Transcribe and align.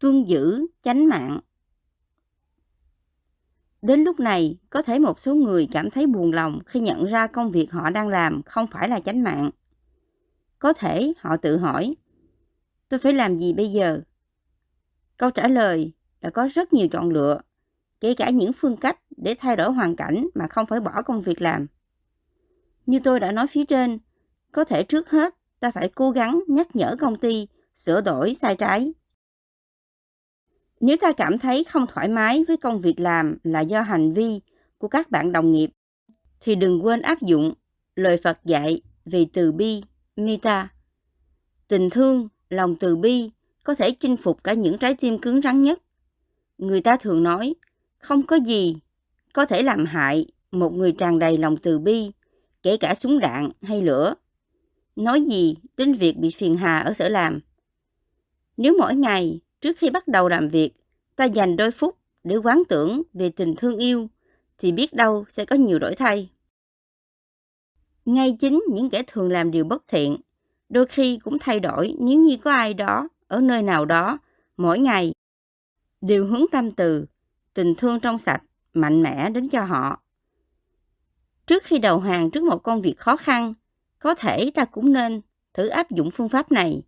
tuân 0.00 0.24
giữ 0.24 0.66
chánh 0.82 1.08
mạng. 1.08 1.40
Đến 3.82 4.02
lúc 4.02 4.20
này, 4.20 4.58
có 4.70 4.82
thể 4.82 4.98
một 4.98 5.20
số 5.20 5.34
người 5.34 5.68
cảm 5.72 5.90
thấy 5.90 6.06
buồn 6.06 6.32
lòng 6.32 6.58
khi 6.66 6.80
nhận 6.80 7.04
ra 7.04 7.26
công 7.26 7.50
việc 7.50 7.72
họ 7.72 7.90
đang 7.90 8.08
làm 8.08 8.42
không 8.42 8.66
phải 8.66 8.88
là 8.88 9.00
chánh 9.00 9.22
mạng. 9.22 9.50
Có 10.58 10.72
thể 10.72 11.12
họ 11.18 11.36
tự 11.36 11.56
hỏi, 11.56 11.96
tôi 12.88 13.00
phải 13.00 13.12
làm 13.12 13.38
gì 13.38 13.52
bây 13.52 13.72
giờ? 13.72 14.00
Câu 15.16 15.30
trả 15.30 15.48
lời 15.48 15.92
là 16.20 16.30
có 16.30 16.48
rất 16.54 16.72
nhiều 16.72 16.88
chọn 16.88 17.10
lựa, 17.10 17.40
kể 18.00 18.14
cả 18.14 18.30
những 18.30 18.52
phương 18.52 18.76
cách 18.76 19.00
để 19.16 19.34
thay 19.38 19.56
đổi 19.56 19.72
hoàn 19.72 19.96
cảnh 19.96 20.26
mà 20.34 20.46
không 20.48 20.66
phải 20.66 20.80
bỏ 20.80 21.02
công 21.02 21.22
việc 21.22 21.42
làm. 21.42 21.66
Như 22.86 23.00
tôi 23.04 23.20
đã 23.20 23.32
nói 23.32 23.46
phía 23.46 23.64
trên, 23.64 23.98
có 24.52 24.64
thể 24.64 24.82
trước 24.82 25.10
hết 25.10 25.34
ta 25.60 25.70
phải 25.70 25.88
cố 25.94 26.10
gắng 26.10 26.40
nhắc 26.48 26.76
nhở 26.76 26.96
công 27.00 27.16
ty 27.16 27.48
sửa 27.74 28.00
đổi 28.00 28.34
sai 28.34 28.56
trái. 28.56 28.92
Nếu 30.80 30.96
ta 31.00 31.12
cảm 31.12 31.38
thấy 31.38 31.64
không 31.64 31.86
thoải 31.86 32.08
mái 32.08 32.44
với 32.48 32.56
công 32.56 32.80
việc 32.80 33.00
làm 33.00 33.36
là 33.44 33.60
do 33.60 33.80
hành 33.80 34.12
vi 34.12 34.40
của 34.78 34.88
các 34.88 35.10
bạn 35.10 35.32
đồng 35.32 35.52
nghiệp, 35.52 35.70
thì 36.40 36.54
đừng 36.54 36.84
quên 36.84 37.02
áp 37.02 37.20
dụng 37.20 37.54
lời 37.96 38.16
Phật 38.24 38.38
dạy 38.44 38.82
về 39.04 39.26
từ 39.32 39.52
bi, 39.52 39.82
mita. 40.16 40.68
Tình 41.68 41.90
thương, 41.90 42.28
lòng 42.48 42.76
từ 42.76 42.96
bi 42.96 43.30
có 43.64 43.74
thể 43.74 43.90
chinh 43.90 44.16
phục 44.16 44.44
cả 44.44 44.52
những 44.52 44.78
trái 44.78 44.94
tim 44.94 45.18
cứng 45.18 45.42
rắn 45.42 45.62
nhất. 45.62 45.82
Người 46.58 46.80
ta 46.80 46.96
thường 46.96 47.22
nói, 47.22 47.54
không 47.98 48.26
có 48.26 48.36
gì 48.36 48.76
có 49.32 49.46
thể 49.46 49.62
làm 49.62 49.84
hại 49.84 50.26
một 50.50 50.72
người 50.72 50.92
tràn 50.92 51.18
đầy 51.18 51.38
lòng 51.38 51.56
từ 51.56 51.78
bi, 51.78 52.10
kể 52.62 52.76
cả 52.76 52.94
súng 52.94 53.18
đạn 53.18 53.50
hay 53.62 53.82
lửa. 53.82 54.14
Nói 54.96 55.22
gì 55.22 55.56
đến 55.76 55.92
việc 55.92 56.16
bị 56.16 56.30
phiền 56.30 56.56
hà 56.56 56.78
ở 56.78 56.92
sở 56.94 57.08
làm. 57.08 57.40
Nếu 58.56 58.74
mỗi 58.78 58.94
ngày 58.94 59.40
trước 59.60 59.78
khi 59.78 59.90
bắt 59.90 60.08
đầu 60.08 60.28
làm 60.28 60.48
việc, 60.48 60.72
ta 61.16 61.24
dành 61.24 61.56
đôi 61.56 61.70
phút 61.70 61.96
để 62.24 62.36
quán 62.36 62.62
tưởng 62.68 63.02
về 63.12 63.30
tình 63.30 63.54
thương 63.56 63.78
yêu, 63.78 64.08
thì 64.58 64.72
biết 64.72 64.92
đâu 64.92 65.24
sẽ 65.28 65.44
có 65.44 65.56
nhiều 65.56 65.78
đổi 65.78 65.94
thay. 65.94 66.30
Ngay 68.04 68.36
chính 68.40 68.62
những 68.72 68.90
kẻ 68.90 69.02
thường 69.06 69.28
làm 69.28 69.50
điều 69.50 69.64
bất 69.64 69.88
thiện, 69.88 70.16
đôi 70.68 70.86
khi 70.86 71.18
cũng 71.24 71.38
thay 71.38 71.60
đổi 71.60 71.94
nếu 71.98 72.20
như 72.20 72.36
có 72.36 72.52
ai 72.52 72.74
đó 72.74 73.08
ở 73.26 73.40
nơi 73.40 73.62
nào 73.62 73.84
đó 73.84 74.18
mỗi 74.56 74.78
ngày 74.78 75.12
đều 76.00 76.26
hướng 76.26 76.44
tâm 76.52 76.70
từ, 76.70 77.06
tình 77.54 77.74
thương 77.74 78.00
trong 78.00 78.18
sạch, 78.18 78.42
mạnh 78.74 79.02
mẽ 79.02 79.30
đến 79.30 79.48
cho 79.48 79.64
họ. 79.64 80.02
Trước 81.46 81.64
khi 81.64 81.78
đầu 81.78 82.00
hàng 82.00 82.30
trước 82.30 82.44
một 82.44 82.62
công 82.62 82.82
việc 82.82 82.98
khó 82.98 83.16
khăn, 83.16 83.54
có 83.98 84.14
thể 84.14 84.50
ta 84.54 84.64
cũng 84.64 84.92
nên 84.92 85.20
thử 85.54 85.68
áp 85.68 85.90
dụng 85.90 86.10
phương 86.10 86.28
pháp 86.28 86.52
này. 86.52 86.82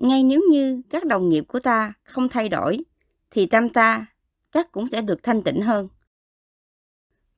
Ngay 0.00 0.22
nếu 0.22 0.42
như 0.50 0.82
các 0.90 1.04
đồng 1.04 1.28
nghiệp 1.28 1.44
của 1.48 1.60
ta 1.60 1.92
không 2.02 2.28
thay 2.28 2.48
đổi, 2.48 2.78
thì 3.30 3.46
tâm 3.46 3.68
ta 3.68 4.06
chắc 4.50 4.72
cũng 4.72 4.88
sẽ 4.88 5.02
được 5.02 5.22
thanh 5.22 5.42
tịnh 5.42 5.62
hơn. 5.62 5.88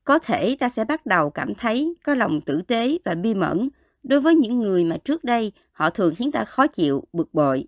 Có 0.03 0.19
thể 0.19 0.57
ta 0.59 0.69
sẽ 0.69 0.85
bắt 0.85 1.05
đầu 1.05 1.29
cảm 1.29 1.55
thấy 1.55 1.93
có 2.03 2.15
lòng 2.15 2.41
tử 2.41 2.61
tế 2.61 2.97
và 3.05 3.15
bi 3.15 3.33
mẫn 3.33 3.69
đối 4.03 4.21
với 4.21 4.35
những 4.35 4.59
người 4.59 4.85
mà 4.85 4.97
trước 4.97 5.23
đây 5.23 5.51
họ 5.71 5.89
thường 5.89 6.15
khiến 6.15 6.31
ta 6.31 6.45
khó 6.45 6.67
chịu, 6.67 7.03
bực 7.13 7.33
bội. 7.33 7.67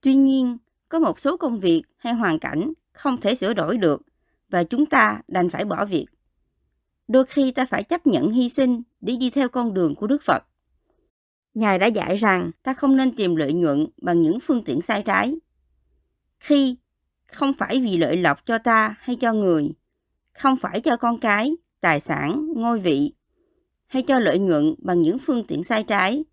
Tuy 0.00 0.14
nhiên, 0.14 0.58
có 0.88 0.98
một 0.98 1.20
số 1.20 1.36
công 1.36 1.60
việc 1.60 1.82
hay 1.96 2.14
hoàn 2.14 2.38
cảnh 2.38 2.72
không 2.92 3.20
thể 3.20 3.34
sửa 3.34 3.54
đổi 3.54 3.76
được 3.76 4.02
và 4.48 4.64
chúng 4.64 4.86
ta 4.86 5.20
đành 5.28 5.50
phải 5.50 5.64
bỏ 5.64 5.84
việc. 5.84 6.06
Đôi 7.08 7.24
khi 7.24 7.52
ta 7.52 7.66
phải 7.66 7.82
chấp 7.82 8.06
nhận 8.06 8.30
hy 8.30 8.48
sinh 8.48 8.82
để 9.00 9.16
đi 9.16 9.30
theo 9.30 9.48
con 9.48 9.74
đường 9.74 9.94
của 9.94 10.06
Đức 10.06 10.22
Phật. 10.22 10.42
Ngài 11.54 11.78
đã 11.78 11.86
dạy 11.86 12.16
rằng 12.16 12.50
ta 12.62 12.74
không 12.74 12.96
nên 12.96 13.16
tìm 13.16 13.36
lợi 13.36 13.52
nhuận 13.52 13.86
bằng 14.02 14.22
những 14.22 14.40
phương 14.40 14.64
tiện 14.64 14.82
sai 14.82 15.02
trái. 15.02 15.34
Khi 16.40 16.76
không 17.26 17.52
phải 17.52 17.80
vì 17.80 17.96
lợi 17.96 18.16
lộc 18.16 18.46
cho 18.46 18.58
ta 18.58 18.94
hay 18.98 19.16
cho 19.16 19.32
người, 19.32 19.70
không 20.32 20.56
phải 20.56 20.80
cho 20.80 20.96
con 20.96 21.18
cái, 21.20 21.56
tài 21.80 22.00
sản, 22.00 22.52
ngôi 22.56 22.80
vị, 22.80 23.12
hay 23.86 24.02
cho 24.02 24.18
lợi 24.18 24.38
nhuận 24.38 24.74
bằng 24.78 25.00
những 25.00 25.18
phương 25.18 25.44
tiện 25.44 25.64
sai 25.64 25.84
trái. 25.84 26.24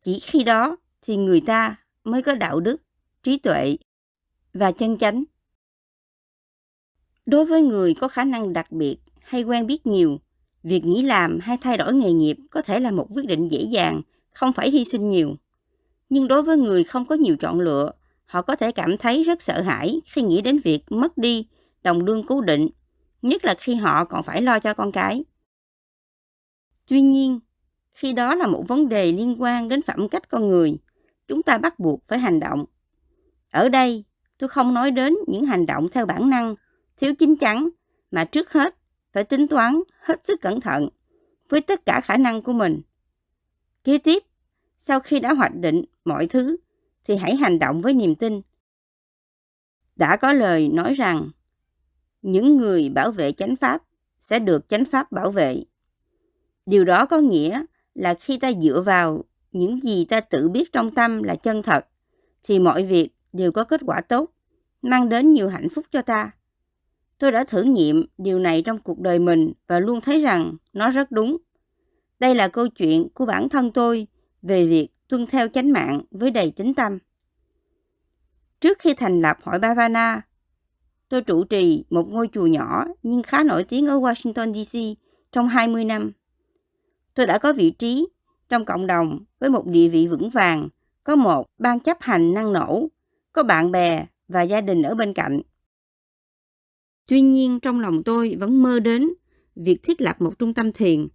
Chỉ 0.00 0.18
khi 0.18 0.44
đó 0.44 0.76
thì 1.02 1.16
người 1.16 1.40
ta 1.40 1.76
mới 2.04 2.22
có 2.22 2.34
đạo 2.34 2.60
đức, 2.60 2.82
trí 3.22 3.38
tuệ 3.38 3.76
và 4.54 4.72
chân 4.72 4.98
chánh. 4.98 5.24
Đối 7.26 7.44
với 7.44 7.62
người 7.62 7.94
có 7.94 8.08
khả 8.08 8.24
năng 8.24 8.52
đặc 8.52 8.72
biệt 8.72 8.96
hay 9.22 9.42
quen 9.42 9.66
biết 9.66 9.86
nhiều, 9.86 10.18
việc 10.62 10.84
nghỉ 10.84 11.02
làm 11.02 11.38
hay 11.42 11.56
thay 11.60 11.76
đổi 11.76 11.94
nghề 11.94 12.12
nghiệp 12.12 12.36
có 12.50 12.62
thể 12.62 12.80
là 12.80 12.90
một 12.90 13.06
quyết 13.10 13.26
định 13.26 13.48
dễ 13.48 13.62
dàng, 13.62 14.02
không 14.34 14.52
phải 14.52 14.70
hy 14.70 14.84
sinh 14.84 15.08
nhiều. 15.08 15.36
Nhưng 16.08 16.28
đối 16.28 16.42
với 16.42 16.56
người 16.56 16.84
không 16.84 17.06
có 17.06 17.14
nhiều 17.14 17.36
chọn 17.36 17.60
lựa, 17.60 17.92
họ 18.24 18.42
có 18.42 18.56
thể 18.56 18.72
cảm 18.72 18.96
thấy 18.98 19.22
rất 19.22 19.42
sợ 19.42 19.62
hãi 19.62 20.00
khi 20.06 20.22
nghĩ 20.22 20.40
đến 20.40 20.58
việc 20.64 20.82
mất 20.90 21.18
đi 21.18 21.48
đồng 21.82 22.04
lương 22.04 22.26
cố 22.26 22.40
định, 22.40 22.68
nhất 23.22 23.44
là 23.44 23.54
khi 23.58 23.74
họ 23.74 24.04
còn 24.04 24.22
phải 24.22 24.42
lo 24.42 24.58
cho 24.58 24.74
con 24.74 24.92
cái. 24.92 25.24
Tuy 26.88 27.00
nhiên, 27.00 27.40
khi 27.92 28.12
đó 28.12 28.34
là 28.34 28.46
một 28.46 28.64
vấn 28.68 28.88
đề 28.88 29.12
liên 29.12 29.42
quan 29.42 29.68
đến 29.68 29.82
phẩm 29.82 30.08
cách 30.08 30.28
con 30.28 30.48
người, 30.48 30.76
chúng 31.28 31.42
ta 31.42 31.58
bắt 31.58 31.78
buộc 31.78 32.08
phải 32.08 32.18
hành 32.18 32.40
động. 32.40 32.64
Ở 33.52 33.68
đây, 33.68 34.04
tôi 34.38 34.48
không 34.48 34.74
nói 34.74 34.90
đến 34.90 35.14
những 35.26 35.46
hành 35.46 35.66
động 35.66 35.88
theo 35.92 36.06
bản 36.06 36.30
năng, 36.30 36.54
thiếu 36.96 37.14
chính 37.14 37.36
chắn, 37.36 37.68
mà 38.10 38.24
trước 38.24 38.52
hết 38.52 38.76
phải 39.12 39.24
tính 39.24 39.48
toán 39.48 39.80
hết 40.00 40.26
sức 40.26 40.40
cẩn 40.40 40.60
thận 40.60 40.88
với 41.48 41.60
tất 41.60 41.86
cả 41.86 42.00
khả 42.00 42.16
năng 42.16 42.42
của 42.42 42.52
mình. 42.52 42.80
Kế 43.84 43.98
tiếp, 43.98 44.22
sau 44.78 45.00
khi 45.00 45.20
đã 45.20 45.34
hoạch 45.34 45.54
định 45.54 45.84
mọi 46.04 46.26
thứ, 46.26 46.56
thì 47.04 47.16
hãy 47.16 47.36
hành 47.36 47.58
động 47.58 47.80
với 47.80 47.92
niềm 47.92 48.14
tin. 48.14 48.40
Đã 49.96 50.16
có 50.16 50.32
lời 50.32 50.68
nói 50.68 50.94
rằng, 50.94 51.30
những 52.22 52.56
người 52.56 52.88
bảo 52.88 53.10
vệ 53.10 53.32
chánh 53.32 53.56
pháp 53.56 53.82
sẽ 54.18 54.38
được 54.38 54.68
chánh 54.68 54.84
pháp 54.84 55.12
bảo 55.12 55.30
vệ. 55.30 55.64
Điều 56.66 56.84
đó 56.84 57.06
có 57.06 57.18
nghĩa 57.18 57.64
là 57.94 58.14
khi 58.14 58.38
ta 58.38 58.52
dựa 58.52 58.80
vào 58.80 59.24
những 59.52 59.80
gì 59.80 60.04
ta 60.04 60.20
tự 60.20 60.48
biết 60.48 60.72
trong 60.72 60.94
tâm 60.94 61.22
là 61.22 61.34
chân 61.34 61.62
thật, 61.62 61.86
thì 62.42 62.58
mọi 62.58 62.82
việc 62.82 63.10
đều 63.32 63.52
có 63.52 63.64
kết 63.64 63.80
quả 63.86 64.00
tốt, 64.00 64.30
mang 64.82 65.08
đến 65.08 65.32
nhiều 65.32 65.48
hạnh 65.48 65.68
phúc 65.68 65.86
cho 65.90 66.02
ta. 66.02 66.30
Tôi 67.18 67.32
đã 67.32 67.44
thử 67.44 67.62
nghiệm 67.62 68.06
điều 68.18 68.38
này 68.38 68.62
trong 68.62 68.78
cuộc 68.78 69.00
đời 69.00 69.18
mình 69.18 69.52
và 69.66 69.78
luôn 69.78 70.00
thấy 70.00 70.20
rằng 70.20 70.56
nó 70.72 70.90
rất 70.90 71.10
đúng. 71.10 71.36
Đây 72.20 72.34
là 72.34 72.48
câu 72.48 72.68
chuyện 72.68 73.08
của 73.14 73.26
bản 73.26 73.48
thân 73.48 73.72
tôi 73.72 74.06
về 74.42 74.66
việc 74.66 74.88
tuân 75.08 75.26
theo 75.26 75.48
chánh 75.48 75.72
mạng 75.72 76.00
với 76.10 76.30
đầy 76.30 76.50
tính 76.50 76.74
tâm. 76.74 76.98
Trước 78.60 78.78
khi 78.78 78.94
thành 78.94 79.20
lập 79.20 79.38
hội 79.42 79.58
Bhavana, 79.58 80.22
tôi 81.08 81.22
trụ 81.22 81.44
trì 81.44 81.84
một 81.90 82.08
ngôi 82.08 82.28
chùa 82.32 82.46
nhỏ 82.46 82.84
nhưng 83.02 83.22
khá 83.22 83.42
nổi 83.42 83.64
tiếng 83.64 83.86
ở 83.86 83.98
Washington 84.00 84.62
DC 84.62 84.98
trong 85.32 85.48
20 85.48 85.84
năm. 85.84 86.12
Tôi 87.14 87.26
đã 87.26 87.38
có 87.38 87.52
vị 87.52 87.70
trí 87.70 88.06
trong 88.48 88.64
cộng 88.64 88.86
đồng 88.86 89.24
với 89.38 89.50
một 89.50 89.66
địa 89.66 89.88
vị 89.88 90.08
vững 90.08 90.30
vàng, 90.30 90.68
có 91.04 91.16
một 91.16 91.46
ban 91.58 91.80
chấp 91.80 91.96
hành 92.00 92.34
năng 92.34 92.52
nổ, 92.52 92.88
có 93.32 93.42
bạn 93.42 93.72
bè 93.72 94.06
và 94.28 94.42
gia 94.42 94.60
đình 94.60 94.82
ở 94.82 94.94
bên 94.94 95.12
cạnh. 95.12 95.40
Tuy 97.06 97.20
nhiên 97.20 97.60
trong 97.60 97.80
lòng 97.80 98.02
tôi 98.04 98.36
vẫn 98.40 98.62
mơ 98.62 98.80
đến 98.80 99.08
việc 99.56 99.82
thiết 99.82 100.00
lập 100.00 100.16
một 100.18 100.38
trung 100.38 100.54
tâm 100.54 100.72
thiền, 100.72 101.08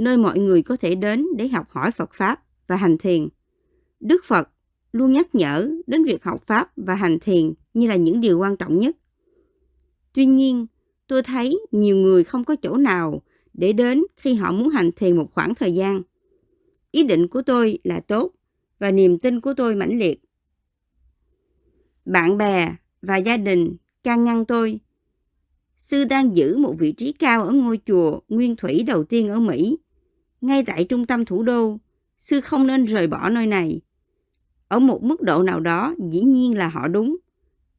nơi 0.00 0.16
mọi 0.16 0.38
người 0.38 0.62
có 0.62 0.76
thể 0.76 0.94
đến 0.94 1.26
để 1.36 1.48
học 1.48 1.66
hỏi 1.70 1.90
Phật 1.90 2.14
Pháp 2.14 2.42
và 2.66 2.76
hành 2.76 2.98
thiền. 2.98 3.28
Đức 4.00 4.24
Phật 4.24 4.48
luôn 4.92 5.12
nhắc 5.12 5.34
nhở 5.34 5.70
đến 5.86 6.04
việc 6.04 6.24
học 6.24 6.46
Pháp 6.46 6.72
và 6.76 6.94
hành 6.94 7.18
thiền 7.20 7.52
như 7.74 7.88
là 7.88 7.96
những 7.96 8.20
điều 8.20 8.38
quan 8.38 8.56
trọng 8.56 8.78
nhất. 8.78 8.96
Tuy 10.12 10.26
nhiên, 10.26 10.66
tôi 11.06 11.22
thấy 11.22 11.58
nhiều 11.70 11.96
người 11.96 12.24
không 12.24 12.44
có 12.44 12.56
chỗ 12.56 12.76
nào 12.76 13.22
để 13.54 13.72
đến 13.72 14.02
khi 14.16 14.34
họ 14.34 14.52
muốn 14.52 14.68
hành 14.68 14.90
thiền 14.96 15.16
một 15.16 15.34
khoảng 15.34 15.54
thời 15.54 15.74
gian. 15.74 16.02
Ý 16.90 17.02
định 17.02 17.28
của 17.28 17.42
tôi 17.42 17.78
là 17.84 18.00
tốt 18.00 18.32
và 18.78 18.90
niềm 18.90 19.18
tin 19.18 19.40
của 19.40 19.54
tôi 19.54 19.74
mãnh 19.74 19.98
liệt. 19.98 20.20
Bạn 22.04 22.38
bè 22.38 22.74
và 23.02 23.16
gia 23.16 23.36
đình 23.36 23.76
can 24.02 24.24
ngăn 24.24 24.44
tôi. 24.44 24.80
Sư 25.76 26.04
đang 26.04 26.36
giữ 26.36 26.56
một 26.56 26.74
vị 26.78 26.92
trí 26.92 27.12
cao 27.12 27.44
ở 27.44 27.50
ngôi 27.52 27.80
chùa 27.86 28.20
nguyên 28.28 28.56
thủy 28.56 28.82
đầu 28.86 29.04
tiên 29.04 29.28
ở 29.28 29.40
Mỹ, 29.40 29.78
ngay 30.40 30.64
tại 30.64 30.84
trung 30.84 31.06
tâm 31.06 31.24
thủ 31.24 31.42
đô. 31.42 31.78
Sư 32.18 32.40
không 32.40 32.66
nên 32.66 32.84
rời 32.84 33.06
bỏ 33.06 33.28
nơi 33.28 33.46
này. 33.46 33.80
Ở 34.68 34.78
một 34.78 35.02
mức 35.02 35.22
độ 35.22 35.42
nào 35.42 35.60
đó, 35.60 35.94
dĩ 36.10 36.20
nhiên 36.20 36.58
là 36.58 36.68
họ 36.68 36.88
đúng. 36.88 37.16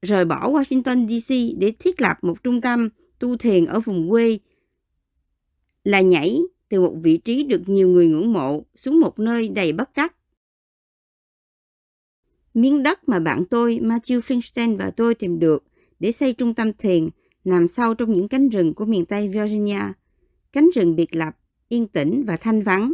Rời 0.01 0.25
bỏ 0.25 0.51
Washington 0.51 1.07
DC 1.07 1.59
để 1.59 1.73
thiết 1.79 2.01
lập 2.01 2.17
một 2.21 2.43
trung 2.43 2.61
tâm 2.61 2.89
tu 3.19 3.37
thiền 3.37 3.65
ở 3.65 3.79
vùng 3.79 4.09
quê 4.09 4.39
là 5.83 6.01
nhảy 6.01 6.39
từ 6.69 6.81
một 6.81 6.93
vị 7.01 7.17
trí 7.17 7.43
được 7.43 7.61
nhiều 7.65 7.87
người 7.87 8.07
ngưỡng 8.07 8.33
mộ 8.33 8.65
xuống 8.75 8.99
một 8.99 9.19
nơi 9.19 9.47
đầy 9.47 9.73
bất 9.73 9.89
trắc. 9.95 10.15
Miếng 12.53 12.83
đất 12.83 13.09
mà 13.09 13.19
bạn 13.19 13.45
tôi 13.49 13.79
Matthew 13.83 14.19
Flinstein 14.19 14.77
và 14.77 14.91
tôi 14.97 15.15
tìm 15.15 15.39
được 15.39 15.63
để 15.99 16.11
xây 16.11 16.33
trung 16.33 16.53
tâm 16.53 16.73
thiền 16.73 17.09
nằm 17.43 17.67
sâu 17.67 17.93
trong 17.93 18.13
những 18.13 18.27
cánh 18.27 18.49
rừng 18.49 18.73
của 18.73 18.85
miền 18.85 19.05
Tây 19.05 19.27
Virginia. 19.27 19.81
Cánh 20.51 20.69
rừng 20.75 20.95
biệt 20.95 21.15
lập, 21.15 21.37
yên 21.71 21.87
tĩnh 21.87 22.23
và 22.27 22.37
thanh 22.37 22.61
vắng. 22.61 22.93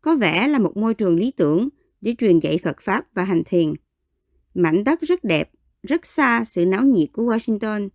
Có 0.00 0.16
vẻ 0.16 0.48
là 0.48 0.58
một 0.58 0.76
môi 0.76 0.94
trường 0.94 1.16
lý 1.16 1.30
tưởng 1.30 1.68
để 2.00 2.14
truyền 2.18 2.38
dạy 2.38 2.58
Phật 2.62 2.76
Pháp 2.80 3.06
và 3.14 3.24
hành 3.24 3.42
thiền. 3.46 3.74
Mảnh 4.54 4.84
đất 4.84 5.00
rất 5.00 5.24
đẹp, 5.24 5.50
rất 5.82 6.06
xa 6.06 6.44
sự 6.44 6.66
náo 6.66 6.84
nhiệt 6.84 7.08
của 7.12 7.22
Washington, 7.22 7.88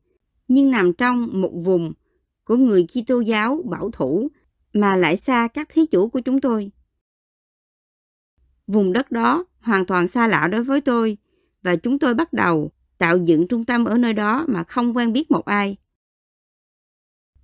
nhưng 0.47 0.71
nằm 0.71 0.93
trong 0.93 1.41
một 1.41 1.51
vùng 1.63 1.93
của 2.43 2.55
người 2.55 2.87
Kitô 2.87 3.19
giáo 3.19 3.61
bảo 3.65 3.91
thủ 3.91 4.27
mà 4.73 4.95
lại 4.95 5.17
xa 5.17 5.47
các 5.47 5.69
thí 5.69 5.85
chủ 5.85 6.09
của 6.09 6.19
chúng 6.19 6.41
tôi. 6.41 6.71
Vùng 8.67 8.93
đất 8.93 9.11
đó 9.11 9.45
hoàn 9.59 9.85
toàn 9.85 10.07
xa 10.07 10.27
lạ 10.27 10.47
đối 10.51 10.63
với 10.63 10.81
tôi 10.81 11.17
và 11.63 11.75
chúng 11.75 11.99
tôi 11.99 12.13
bắt 12.13 12.33
đầu 12.33 12.71
tạo 12.97 13.17
dựng 13.17 13.47
trung 13.47 13.65
tâm 13.65 13.85
ở 13.85 13.97
nơi 13.97 14.13
đó 14.13 14.45
mà 14.47 14.63
không 14.63 14.97
quen 14.97 15.13
biết 15.13 15.31
một 15.31 15.45
ai. 15.45 15.77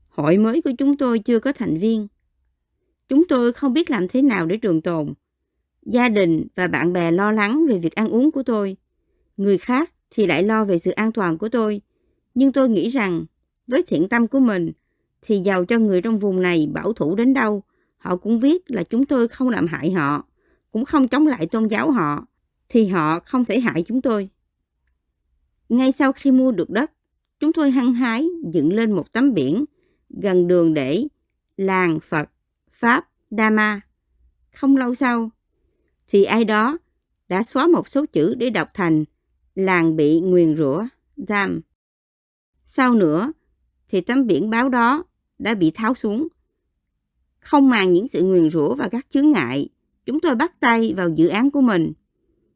Hội 0.07 0.37
mới 0.37 0.61
của 0.61 0.71
chúng 0.77 0.97
tôi 0.97 1.19
chưa 1.19 1.39
có 1.39 1.53
thành 1.53 1.77
viên. 1.77 2.07
Chúng 3.11 3.27
tôi 3.27 3.53
không 3.53 3.73
biết 3.73 3.91
làm 3.91 4.07
thế 4.07 4.21
nào 4.21 4.45
để 4.45 4.57
trường 4.57 4.81
tồn. 4.81 5.13
Gia 5.85 6.09
đình 6.09 6.47
và 6.55 6.67
bạn 6.67 6.93
bè 6.93 7.11
lo 7.11 7.31
lắng 7.31 7.65
về 7.69 7.79
việc 7.79 7.95
ăn 7.95 8.09
uống 8.09 8.31
của 8.31 8.43
tôi. 8.43 8.77
Người 9.37 9.57
khác 9.57 9.93
thì 10.09 10.25
lại 10.25 10.43
lo 10.43 10.65
về 10.65 10.77
sự 10.79 10.91
an 10.91 11.11
toàn 11.11 11.37
của 11.37 11.49
tôi. 11.49 11.81
Nhưng 12.33 12.51
tôi 12.51 12.69
nghĩ 12.69 12.89
rằng 12.89 13.25
với 13.67 13.83
thiện 13.87 14.09
tâm 14.09 14.27
của 14.27 14.39
mình 14.39 14.71
thì 15.21 15.39
giàu 15.39 15.65
cho 15.65 15.79
người 15.79 16.01
trong 16.01 16.19
vùng 16.19 16.41
này 16.41 16.67
bảo 16.73 16.93
thủ 16.93 17.15
đến 17.15 17.33
đâu, 17.33 17.63
họ 17.97 18.15
cũng 18.15 18.39
biết 18.39 18.71
là 18.71 18.83
chúng 18.83 19.05
tôi 19.05 19.27
không 19.27 19.49
làm 19.49 19.67
hại 19.67 19.91
họ, 19.91 20.25
cũng 20.71 20.85
không 20.85 21.07
chống 21.07 21.27
lại 21.27 21.47
tôn 21.47 21.67
giáo 21.67 21.91
họ, 21.91 22.27
thì 22.69 22.87
họ 22.87 23.19
không 23.19 23.45
thể 23.45 23.59
hại 23.59 23.83
chúng 23.87 24.01
tôi. 24.01 24.29
Ngay 25.69 25.91
sau 25.91 26.11
khi 26.11 26.31
mua 26.31 26.51
được 26.51 26.69
đất, 26.69 26.91
chúng 27.39 27.53
tôi 27.53 27.71
hăng 27.71 27.93
hái 27.93 28.27
dựng 28.53 28.73
lên 28.73 28.91
một 28.91 29.13
tấm 29.13 29.33
biển 29.33 29.65
gần 30.09 30.47
đường 30.47 30.73
để 30.73 31.07
làng 31.57 31.99
Phật 31.99 32.29
Pháp 32.81 33.09
Dama. 33.31 33.81
Không 34.53 34.77
lâu 34.77 34.95
sau, 34.95 35.29
thì 36.07 36.23
ai 36.23 36.45
đó 36.45 36.77
đã 37.29 37.43
xóa 37.43 37.67
một 37.67 37.87
số 37.87 38.05
chữ 38.05 38.35
để 38.35 38.49
đọc 38.49 38.67
thành 38.73 39.03
làng 39.55 39.95
bị 39.95 40.19
nguyền 40.19 40.57
rủa 40.57 40.85
Dham. 41.27 41.61
Sau 42.65 42.93
nữa, 42.93 43.31
thì 43.89 44.01
tấm 44.01 44.27
biển 44.27 44.49
báo 44.49 44.69
đó 44.69 45.03
đã 45.39 45.53
bị 45.53 45.71
tháo 45.71 45.93
xuống. 45.93 46.27
Không 47.39 47.69
màng 47.69 47.93
những 47.93 48.07
sự 48.07 48.23
nguyền 48.23 48.49
rủa 48.49 48.75
và 48.75 48.89
các 48.89 49.07
chướng 49.09 49.31
ngại, 49.31 49.69
chúng 50.05 50.19
tôi 50.19 50.35
bắt 50.35 50.59
tay 50.59 50.93
vào 50.97 51.09
dự 51.09 51.27
án 51.27 51.51
của 51.51 51.61
mình. 51.61 51.93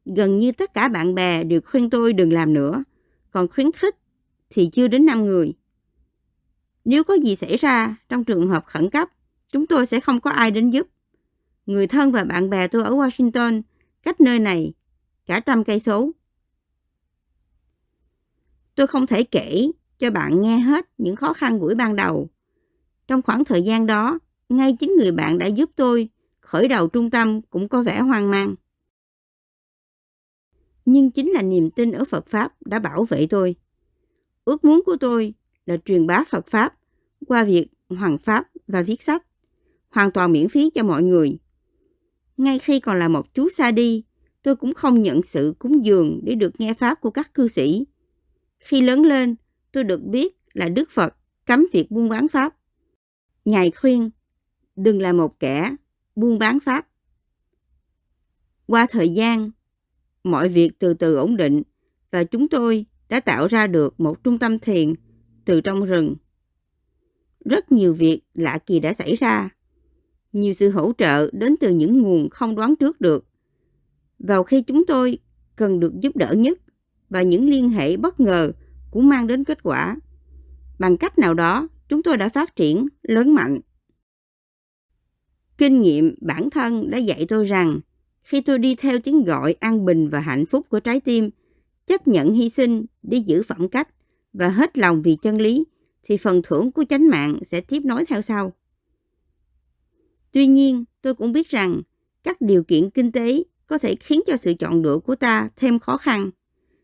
Gần 0.06 0.38
như 0.38 0.51
tất 0.51 0.74
cả 0.74 0.88
bạn 0.88 1.16
bè 1.16 1.44
đều 1.44 1.62
khuyên 1.66 1.89
tôi 1.89 2.13
đừng 2.13 2.33
làm 2.33 2.54
nữa, 2.54 2.83
còn 3.31 3.48
khuyến 3.48 3.72
khích 3.72 3.95
thì 4.50 4.69
chưa 4.74 4.88
đến 4.88 5.06
5 5.06 5.25
người. 5.25 5.54
Nếu 6.86 7.04
có 7.04 7.13
gì 7.13 7.36
xảy 7.36 7.56
ra 7.57 7.95
trong 8.10 8.24
trường 8.24 8.48
hợp 8.48 8.66
khẩn 8.66 8.89
cấp, 8.89 9.10
chúng 9.55 9.67
tôi 9.67 9.85
sẽ 9.85 9.99
không 9.99 10.19
có 10.19 10.31
ai 10.31 10.51
đến 10.51 10.69
giúp. 10.69 10.87
Người 11.65 11.87
thân 11.87 12.11
và 12.11 12.23
bạn 12.23 12.49
bè 12.49 12.67
tôi 12.67 12.83
ở 12.83 12.91
Washington, 12.91 13.61
cách 14.03 14.21
nơi 14.21 14.39
này 14.39 14.73
cả 15.25 15.39
trăm 15.39 15.63
cây 15.63 15.79
số. 15.79 16.11
Tôi 18.75 18.87
không 18.87 19.07
thể 19.07 19.23
kể 19.23 19.71
cho 19.97 20.11
bạn 20.11 20.41
nghe 20.41 20.59
hết 20.59 20.89
những 20.97 21.15
khó 21.15 21.33
khăn 21.33 21.59
buổi 21.59 21.75
ban 21.75 21.95
đầu. 21.95 22.29
Trong 23.07 23.21
khoảng 23.21 23.45
thời 23.45 23.63
gian 23.63 23.85
đó, 23.85 24.19
ngay 24.49 24.77
chính 24.79 24.95
người 24.97 25.11
bạn 25.11 25.37
đã 25.37 25.45
giúp 25.45 25.71
tôi 25.75 26.09
khởi 26.39 26.67
đầu 26.67 26.87
trung 26.87 27.09
tâm 27.09 27.41
cũng 27.41 27.67
có 27.67 27.83
vẻ 27.83 27.99
hoang 27.99 28.31
mang. 28.31 28.55
Nhưng 30.85 31.11
chính 31.11 31.29
là 31.29 31.41
niềm 31.41 31.69
tin 31.71 31.91
ở 31.91 32.05
Phật 32.05 32.27
Pháp 32.27 32.53
đã 32.65 32.79
bảo 32.79 33.05
vệ 33.05 33.27
tôi. 33.29 33.55
Ước 34.45 34.65
muốn 34.65 34.81
của 34.85 34.97
tôi 34.99 35.33
là 35.65 35.77
truyền 35.85 36.07
bá 36.07 36.23
Phật 36.27 36.47
Pháp 36.47 36.73
qua 37.27 37.43
việc 37.43 37.67
hoàng 37.89 38.17
Pháp 38.17 38.47
và 38.67 38.81
viết 38.81 39.01
sách, 39.01 39.25
hoàn 39.95 40.12
toàn 40.12 40.31
miễn 40.31 40.50
phí 40.50 40.69
cho 40.69 40.83
mọi 40.83 41.03
người. 41.03 41.38
Ngay 42.38 42.59
khi 42.59 42.80
còn 42.80 43.00
là 43.00 43.07
một 43.07 43.33
chú 43.33 43.50
xa 43.50 43.71
đi, 43.71 44.03
tôi 44.44 44.56
cũng 44.56 44.74
không 44.74 45.01
nhận 45.01 45.24
sự 45.24 45.56
cúng 45.59 45.86
dường 45.86 46.19
để 46.24 46.36
được 46.36 46.59
nghe 46.59 46.74
Pháp 46.74 47.01
của 47.01 47.09
các 47.09 47.33
cư 47.33 47.47
sĩ. 47.47 47.86
Khi 48.59 48.81
lớn 48.81 49.01
lên, 49.01 49.36
tôi 49.71 49.83
được 49.83 50.03
biết 50.03 50.38
là 50.53 50.69
Đức 50.69 50.92
Phật 50.92 51.15
cấm 51.45 51.68
việc 51.74 51.92
buôn 51.92 52.09
bán 52.09 52.27
Pháp. 52.27 52.56
Ngài 53.45 53.71
khuyên, 53.71 54.09
đừng 54.75 55.01
là 55.01 55.13
một 55.13 55.39
kẻ 55.39 55.75
buôn 56.15 56.39
bán 56.39 56.59
Pháp. 56.59 56.88
Qua 58.68 58.88
thời 58.89 59.09
gian, 59.09 59.51
mọi 60.24 60.50
việc 60.50 60.71
từ 60.80 60.94
từ 60.94 61.15
ổn 61.15 61.38
định 61.38 61.63
và 62.12 62.24
chúng 62.24 62.48
tôi 62.48 62.86
đã 63.09 63.19
tạo 63.19 63.48
ra 63.48 63.68
được 63.68 64.00
một 64.00 64.24
trung 64.24 64.39
tâm 64.39 64.59
thiền 64.59 64.94
từ 65.45 65.62
trong 65.62 65.86
rừng. 65.86 66.15
Rất 67.45 67.71
nhiều 67.71 67.94
việc 67.94 68.21
lạ 68.33 68.59
kỳ 68.65 68.80
đã 68.80 68.94
xảy 68.94 69.15
ra. 69.15 69.54
Nhiều 70.35 70.53
sự 70.53 70.69
hỗ 70.69 70.91
trợ 70.97 71.29
đến 71.33 71.55
từ 71.59 71.69
những 71.69 72.01
nguồn 72.01 72.29
không 72.29 72.55
đoán 72.55 72.75
trước 72.75 73.01
được. 73.01 73.25
Vào 74.19 74.43
khi 74.43 74.61
chúng 74.61 74.85
tôi 74.85 75.17
cần 75.55 75.79
được 75.79 75.93
giúp 75.99 76.15
đỡ 76.15 76.33
nhất 76.37 76.59
và 77.09 77.21
những 77.21 77.49
liên 77.49 77.69
hệ 77.69 77.97
bất 77.97 78.19
ngờ 78.19 78.51
cũng 78.91 79.09
mang 79.09 79.27
đến 79.27 79.43
kết 79.43 79.63
quả. 79.63 79.97
Bằng 80.79 80.97
cách 80.97 81.19
nào 81.19 81.33
đó, 81.33 81.67
chúng 81.89 82.03
tôi 82.03 82.17
đã 82.17 82.29
phát 82.29 82.55
triển 82.55 82.87
lớn 83.01 83.33
mạnh. 83.33 83.59
Kinh 85.57 85.81
nghiệm 85.81 86.15
bản 86.21 86.49
thân 86.49 86.89
đã 86.89 86.97
dạy 86.97 87.25
tôi 87.27 87.45
rằng 87.45 87.79
khi 88.21 88.41
tôi 88.41 88.59
đi 88.59 88.75
theo 88.75 88.99
tiếng 88.99 89.23
gọi 89.23 89.55
an 89.59 89.85
bình 89.85 90.09
và 90.09 90.19
hạnh 90.19 90.45
phúc 90.45 90.65
của 90.69 90.79
trái 90.79 90.99
tim, 90.99 91.29
chấp 91.88 92.07
nhận 92.07 92.33
hy 92.33 92.49
sinh 92.49 92.85
để 93.03 93.17
giữ 93.17 93.43
phẩm 93.43 93.69
cách 93.69 93.89
và 94.33 94.49
hết 94.49 94.77
lòng 94.77 95.01
vì 95.01 95.17
chân 95.21 95.41
lý, 95.41 95.65
thì 96.03 96.17
phần 96.17 96.41
thưởng 96.43 96.71
của 96.71 96.85
chánh 96.89 97.09
mạng 97.09 97.39
sẽ 97.45 97.61
tiếp 97.61 97.85
nối 97.85 98.05
theo 98.05 98.21
sau. 98.21 98.53
Tuy 100.35 100.47
nhiên, 100.47 100.85
tôi 101.01 101.15
cũng 101.15 101.31
biết 101.31 101.49
rằng 101.49 101.81
các 102.23 102.41
điều 102.41 102.63
kiện 102.63 102.89
kinh 102.89 103.11
tế 103.11 103.43
có 103.67 103.77
thể 103.77 103.95
khiến 103.95 104.21
cho 104.25 104.37
sự 104.37 104.53
chọn 104.53 104.81
lựa 104.81 104.97
của 104.97 105.15
ta 105.15 105.49
thêm 105.55 105.79
khó 105.79 105.97
khăn, 105.97 106.31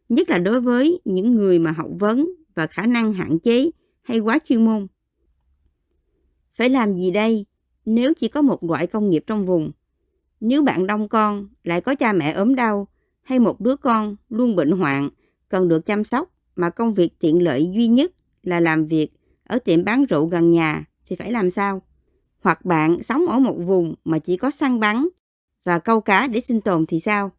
nhất 0.09 0.29
là 0.29 0.37
đối 0.37 0.61
với 0.61 1.01
những 1.05 1.35
người 1.35 1.59
mà 1.59 1.71
học 1.71 1.89
vấn 1.99 2.29
và 2.55 2.67
khả 2.67 2.85
năng 2.85 3.13
hạn 3.13 3.39
chế 3.39 3.71
hay 4.01 4.19
quá 4.19 4.39
chuyên 4.49 4.65
môn. 4.65 4.87
Phải 6.53 6.69
làm 6.69 6.95
gì 6.95 7.11
đây 7.11 7.45
nếu 7.85 8.13
chỉ 8.13 8.27
có 8.27 8.41
một 8.41 8.63
loại 8.63 8.87
công 8.87 9.09
nghiệp 9.09 9.23
trong 9.27 9.45
vùng? 9.45 9.71
Nếu 10.39 10.63
bạn 10.63 10.87
đông 10.87 11.07
con, 11.07 11.47
lại 11.63 11.81
có 11.81 11.95
cha 11.95 12.13
mẹ 12.13 12.31
ốm 12.31 12.55
đau, 12.55 12.87
hay 13.21 13.39
một 13.39 13.61
đứa 13.61 13.75
con 13.75 14.15
luôn 14.29 14.55
bệnh 14.55 14.71
hoạn, 14.71 15.09
cần 15.49 15.67
được 15.67 15.85
chăm 15.85 16.03
sóc, 16.03 16.33
mà 16.55 16.69
công 16.69 16.93
việc 16.93 17.19
tiện 17.19 17.43
lợi 17.43 17.69
duy 17.75 17.87
nhất 17.87 18.11
là 18.43 18.59
làm 18.59 18.85
việc 18.85 19.09
ở 19.43 19.59
tiệm 19.59 19.83
bán 19.83 20.05
rượu 20.05 20.25
gần 20.25 20.51
nhà, 20.51 20.85
thì 21.05 21.15
phải 21.15 21.31
làm 21.31 21.49
sao? 21.49 21.81
Hoặc 22.41 22.65
bạn 22.65 23.01
sống 23.01 23.25
ở 23.27 23.39
một 23.39 23.55
vùng 23.65 23.95
mà 24.05 24.19
chỉ 24.19 24.37
có 24.37 24.51
săn 24.51 24.79
bắn 24.79 25.07
và 25.63 25.79
câu 25.79 26.01
cá 26.01 26.27
để 26.27 26.39
sinh 26.39 26.61
tồn 26.61 26.85
thì 26.85 26.99
sao? 26.99 27.31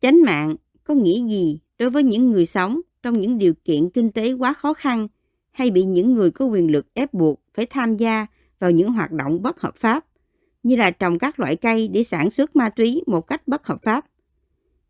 Chánh 0.00 0.22
mạng 0.22 0.56
có 0.84 0.94
nghĩa 0.94 1.26
gì 1.26 1.60
đối 1.78 1.90
với 1.90 2.02
những 2.02 2.30
người 2.30 2.46
sống 2.46 2.80
trong 3.02 3.20
những 3.20 3.38
điều 3.38 3.54
kiện 3.64 3.90
kinh 3.90 4.12
tế 4.12 4.32
quá 4.32 4.52
khó 4.52 4.72
khăn 4.72 5.08
hay 5.50 5.70
bị 5.70 5.84
những 5.84 6.12
người 6.12 6.30
có 6.30 6.44
quyền 6.44 6.70
lực 6.70 6.94
ép 6.94 7.14
buộc 7.14 7.40
phải 7.54 7.66
tham 7.66 7.96
gia 7.96 8.26
vào 8.58 8.70
những 8.70 8.92
hoạt 8.92 9.12
động 9.12 9.42
bất 9.42 9.60
hợp 9.60 9.76
pháp, 9.76 10.06
như 10.62 10.76
là 10.76 10.90
trồng 10.90 11.18
các 11.18 11.40
loại 11.40 11.56
cây 11.56 11.88
để 11.88 12.02
sản 12.02 12.30
xuất 12.30 12.56
ma 12.56 12.70
túy 12.70 13.02
một 13.06 13.20
cách 13.20 13.48
bất 13.48 13.66
hợp 13.66 13.82
pháp. 13.82 14.06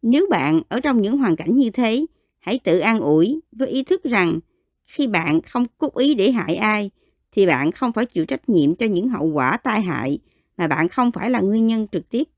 Nếu 0.02 0.26
bạn 0.30 0.62
ở 0.68 0.80
trong 0.80 1.00
những 1.00 1.18
hoàn 1.18 1.36
cảnh 1.36 1.56
như 1.56 1.70
thế, 1.70 2.06
hãy 2.38 2.60
tự 2.64 2.78
an 2.78 3.00
ủi 3.00 3.40
với 3.52 3.68
ý 3.68 3.82
thức 3.82 4.04
rằng 4.04 4.40
khi 4.84 5.06
bạn 5.06 5.40
không 5.42 5.66
cố 5.78 5.88
ý 5.96 6.14
để 6.14 6.30
hại 6.30 6.54
ai, 6.54 6.90
thì 7.32 7.46
bạn 7.46 7.72
không 7.72 7.92
phải 7.92 8.06
chịu 8.06 8.26
trách 8.26 8.48
nhiệm 8.48 8.74
cho 8.74 8.86
những 8.86 9.08
hậu 9.08 9.26
quả 9.26 9.56
tai 9.56 9.82
hại 9.82 10.18
mà 10.56 10.68
bạn 10.68 10.88
không 10.88 11.12
phải 11.12 11.30
là 11.30 11.40
nguyên 11.40 11.66
nhân 11.66 11.86
trực 11.92 12.08
tiếp. 12.10 12.28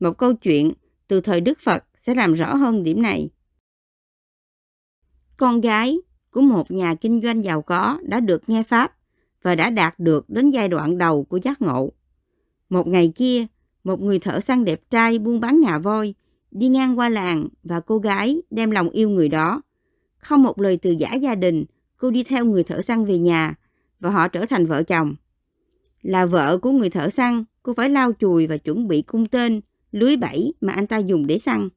Một 0.00 0.18
câu 0.18 0.34
chuyện 0.34 0.72
từ 1.08 1.20
thời 1.20 1.40
Đức 1.40 1.60
Phật 1.60 1.84
sẽ 1.96 2.14
làm 2.14 2.32
rõ 2.32 2.54
hơn 2.54 2.82
điểm 2.82 3.02
này. 3.02 3.28
Con 5.36 5.60
gái 5.60 5.98
của 6.30 6.40
một 6.40 6.70
nhà 6.70 6.94
kinh 6.94 7.20
doanh 7.22 7.44
giàu 7.44 7.62
có 7.62 7.98
đã 8.02 8.20
được 8.20 8.48
nghe 8.48 8.62
Pháp 8.62 8.96
và 9.42 9.54
đã 9.54 9.70
đạt 9.70 9.98
được 9.98 10.30
đến 10.30 10.50
giai 10.50 10.68
đoạn 10.68 10.98
đầu 10.98 11.24
của 11.24 11.36
giác 11.36 11.62
ngộ. 11.62 11.92
Một 12.68 12.86
ngày 12.86 13.12
kia, 13.14 13.46
một 13.84 14.00
người 14.00 14.18
thợ 14.18 14.40
săn 14.40 14.64
đẹp 14.64 14.80
trai 14.90 15.18
buôn 15.18 15.40
bán 15.40 15.60
ngà 15.60 15.78
voi 15.78 16.14
đi 16.50 16.68
ngang 16.68 16.98
qua 16.98 17.08
làng 17.08 17.48
và 17.62 17.80
cô 17.80 17.98
gái 17.98 18.42
đem 18.50 18.70
lòng 18.70 18.90
yêu 18.90 19.08
người 19.08 19.28
đó. 19.28 19.62
Không 20.18 20.42
một 20.42 20.60
lời 20.60 20.78
từ 20.82 20.90
giả 20.90 21.14
gia 21.14 21.34
đình, 21.34 21.64
cô 21.96 22.10
đi 22.10 22.22
theo 22.22 22.44
người 22.44 22.62
thợ 22.62 22.82
săn 22.82 23.04
về 23.04 23.18
nhà 23.18 23.54
và 24.04 24.10
họ 24.10 24.28
trở 24.28 24.46
thành 24.46 24.66
vợ 24.66 24.82
chồng. 24.82 25.14
Là 26.02 26.26
vợ 26.26 26.58
của 26.58 26.70
người 26.70 26.90
thợ 26.90 27.10
săn, 27.10 27.44
cô 27.62 27.74
phải 27.74 27.90
lau 27.90 28.12
chùi 28.12 28.46
và 28.46 28.56
chuẩn 28.56 28.88
bị 28.88 29.02
cung 29.02 29.26
tên, 29.26 29.60
lưới 29.92 30.16
bẫy 30.16 30.54
mà 30.60 30.72
anh 30.72 30.86
ta 30.86 30.98
dùng 30.98 31.26
để 31.26 31.38
săn. 31.38 31.68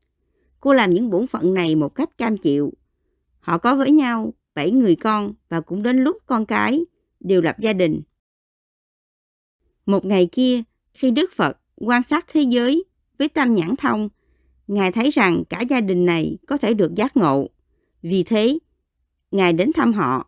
Cô 0.60 0.74
làm 0.74 0.93
những 0.93 1.10
bổn 1.10 1.27
phận 1.27 1.53
này 1.53 1.75
một 1.75 1.89
cách 1.89 2.17
cam 2.17 2.38
chịu. 2.38 2.74
Họ 3.39 3.57
có 3.57 3.75
với 3.75 3.91
nhau 3.91 4.34
bảy 4.55 4.72
người 4.72 4.96
con 4.96 5.34
và 5.50 5.62
cũng 5.62 5.84
đến 5.84 5.98
lúc 5.98 6.17
con 6.25 6.46
cái 6.46 6.86
đều 7.19 7.41
lập 7.41 7.55
gia 7.60 7.74
đình. 7.74 8.01
Một 9.86 10.05
ngày 10.05 10.29
kia, 10.31 10.62
khi 10.93 11.12
Đức 11.12 11.29
Phật 11.36 11.57
quan 11.75 12.03
sát 12.03 12.25
thế 12.27 12.41
giới 12.41 12.84
với 13.19 13.29
tam 13.29 13.55
nhãn 13.55 13.75
thông, 13.75 14.10
Ngài 14.67 14.91
thấy 14.91 15.10
rằng 15.10 15.43
cả 15.50 15.62
gia 15.62 15.81
đình 15.81 16.05
này 16.05 16.38
có 16.48 16.57
thể 16.57 16.74
được 16.74 16.96
giác 16.96 17.17
ngộ. 17.17 17.50
Vì 18.01 18.24
thế, 18.24 18.60
Ngài 19.31 19.53
đến 19.53 19.72
thăm 19.75 19.93
họ. 19.93 20.26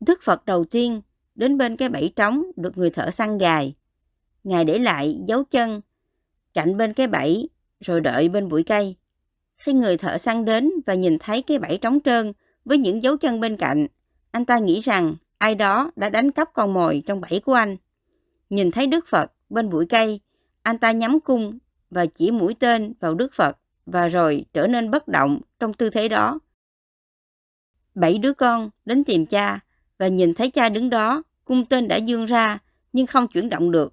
Đức 0.00 0.22
Phật 0.22 0.44
đầu 0.44 0.64
tiên 0.64 1.00
đến 1.34 1.58
bên 1.58 1.76
cái 1.76 1.88
bẫy 1.88 2.12
trống 2.16 2.44
được 2.56 2.78
người 2.78 2.90
thợ 2.90 3.10
săn 3.10 3.38
gài. 3.38 3.74
Ngài 4.44 4.64
để 4.64 4.78
lại 4.78 5.20
dấu 5.26 5.44
chân 5.44 5.80
cạnh 6.54 6.76
bên 6.76 6.92
cái 6.92 7.06
bẫy 7.06 7.48
rồi 7.80 8.00
đợi 8.00 8.28
bên 8.28 8.48
bụi 8.48 8.62
cây. 8.62 8.96
Khi 9.58 9.72
người 9.72 9.96
thợ 9.96 10.18
săn 10.18 10.44
đến 10.44 10.70
và 10.86 10.94
nhìn 10.94 11.18
thấy 11.18 11.42
cái 11.42 11.58
bẫy 11.58 11.78
trống 11.78 12.00
trơn 12.04 12.32
với 12.64 12.78
những 12.78 13.02
dấu 13.02 13.16
chân 13.16 13.40
bên 13.40 13.56
cạnh, 13.56 13.86
anh 14.30 14.44
ta 14.44 14.58
nghĩ 14.58 14.80
rằng 14.80 15.14
ai 15.38 15.54
đó 15.54 15.90
đã 15.96 16.08
đánh 16.08 16.30
cắp 16.30 16.52
con 16.52 16.74
mồi 16.74 17.02
trong 17.06 17.20
bẫy 17.20 17.40
của 17.40 17.52
anh. 17.52 17.76
Nhìn 18.50 18.70
thấy 18.70 18.86
Đức 18.86 19.06
Phật 19.08 19.32
bên 19.48 19.70
bụi 19.70 19.86
cây, 19.86 20.20
anh 20.62 20.78
ta 20.78 20.92
nhắm 20.92 21.20
cung 21.20 21.58
và 21.90 22.06
chỉ 22.06 22.30
mũi 22.30 22.54
tên 22.54 22.92
vào 23.00 23.14
Đức 23.14 23.34
Phật 23.34 23.58
và 23.86 24.08
rồi 24.08 24.44
trở 24.52 24.66
nên 24.66 24.90
bất 24.90 25.08
động 25.08 25.40
trong 25.58 25.72
tư 25.72 25.90
thế 25.90 26.08
đó. 26.08 26.38
Bảy 27.94 28.18
đứa 28.18 28.32
con 28.32 28.70
đến 28.84 29.04
tìm 29.04 29.26
cha 29.26 29.60
và 29.98 30.08
nhìn 30.08 30.34
thấy 30.34 30.50
cha 30.50 30.68
đứng 30.68 30.90
đó, 30.90 31.22
cung 31.44 31.64
tên 31.64 31.88
đã 31.88 31.96
dương 31.96 32.24
ra 32.24 32.58
nhưng 32.92 33.06
không 33.06 33.28
chuyển 33.28 33.48
động 33.48 33.70
được. 33.70 33.92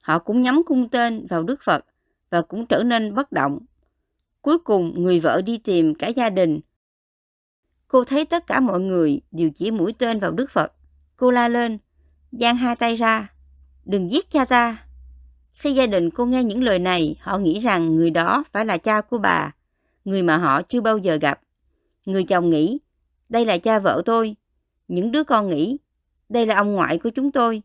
Họ 0.00 0.18
cũng 0.18 0.42
nhắm 0.42 0.62
cung 0.66 0.88
tên 0.88 1.26
vào 1.26 1.42
Đức 1.42 1.62
Phật 1.62 1.84
và 2.30 2.42
cũng 2.42 2.66
trở 2.66 2.82
nên 2.82 3.14
bất 3.14 3.32
động. 3.32 3.58
Cuối 4.42 4.58
cùng 4.58 5.02
người 5.02 5.20
vợ 5.20 5.42
đi 5.42 5.58
tìm 5.58 5.94
cả 5.94 6.08
gia 6.08 6.30
đình. 6.30 6.60
Cô 7.88 8.04
thấy 8.04 8.24
tất 8.24 8.46
cả 8.46 8.60
mọi 8.60 8.80
người 8.80 9.20
đều 9.30 9.50
chỉ 9.50 9.70
mũi 9.70 9.92
tên 9.92 10.20
vào 10.20 10.30
Đức 10.30 10.50
Phật. 10.50 10.72
Cô 11.16 11.30
la 11.30 11.48
lên, 11.48 11.78
giang 12.32 12.56
hai 12.56 12.76
tay 12.76 12.96
ra, 12.96 13.32
đừng 13.84 14.10
giết 14.10 14.30
cha 14.30 14.44
ta. 14.44 14.84
Khi 15.52 15.74
gia 15.74 15.86
đình 15.86 16.10
cô 16.10 16.26
nghe 16.26 16.44
những 16.44 16.62
lời 16.62 16.78
này, 16.78 17.16
họ 17.20 17.38
nghĩ 17.38 17.58
rằng 17.58 17.96
người 17.96 18.10
đó 18.10 18.44
phải 18.50 18.66
là 18.66 18.78
cha 18.78 19.00
của 19.00 19.18
bà, 19.18 19.54
người 20.04 20.22
mà 20.22 20.36
họ 20.36 20.62
chưa 20.62 20.80
bao 20.80 20.98
giờ 20.98 21.16
gặp. 21.16 21.40
Người 22.04 22.24
chồng 22.24 22.50
nghĩ, 22.50 22.78
đây 23.28 23.46
là 23.46 23.58
cha 23.58 23.78
vợ 23.78 24.02
tôi. 24.04 24.36
Những 24.90 25.12
đứa 25.12 25.24
con 25.24 25.48
nghĩ, 25.48 25.78
đây 26.28 26.46
là 26.46 26.56
ông 26.56 26.72
ngoại 26.72 26.98
của 26.98 27.10
chúng 27.10 27.32
tôi. 27.32 27.62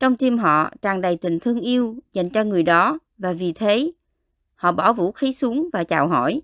Trong 0.00 0.16
tim 0.16 0.38
họ 0.38 0.70
tràn 0.82 1.00
đầy 1.00 1.16
tình 1.16 1.40
thương 1.40 1.60
yêu 1.60 1.96
dành 2.12 2.30
cho 2.30 2.44
người 2.44 2.62
đó 2.62 2.98
và 3.18 3.32
vì 3.32 3.52
thế 3.52 3.92
họ 4.54 4.72
bỏ 4.72 4.92
vũ 4.92 5.12
khí 5.12 5.32
xuống 5.32 5.68
và 5.72 5.84
chào 5.84 6.08
hỏi. 6.08 6.42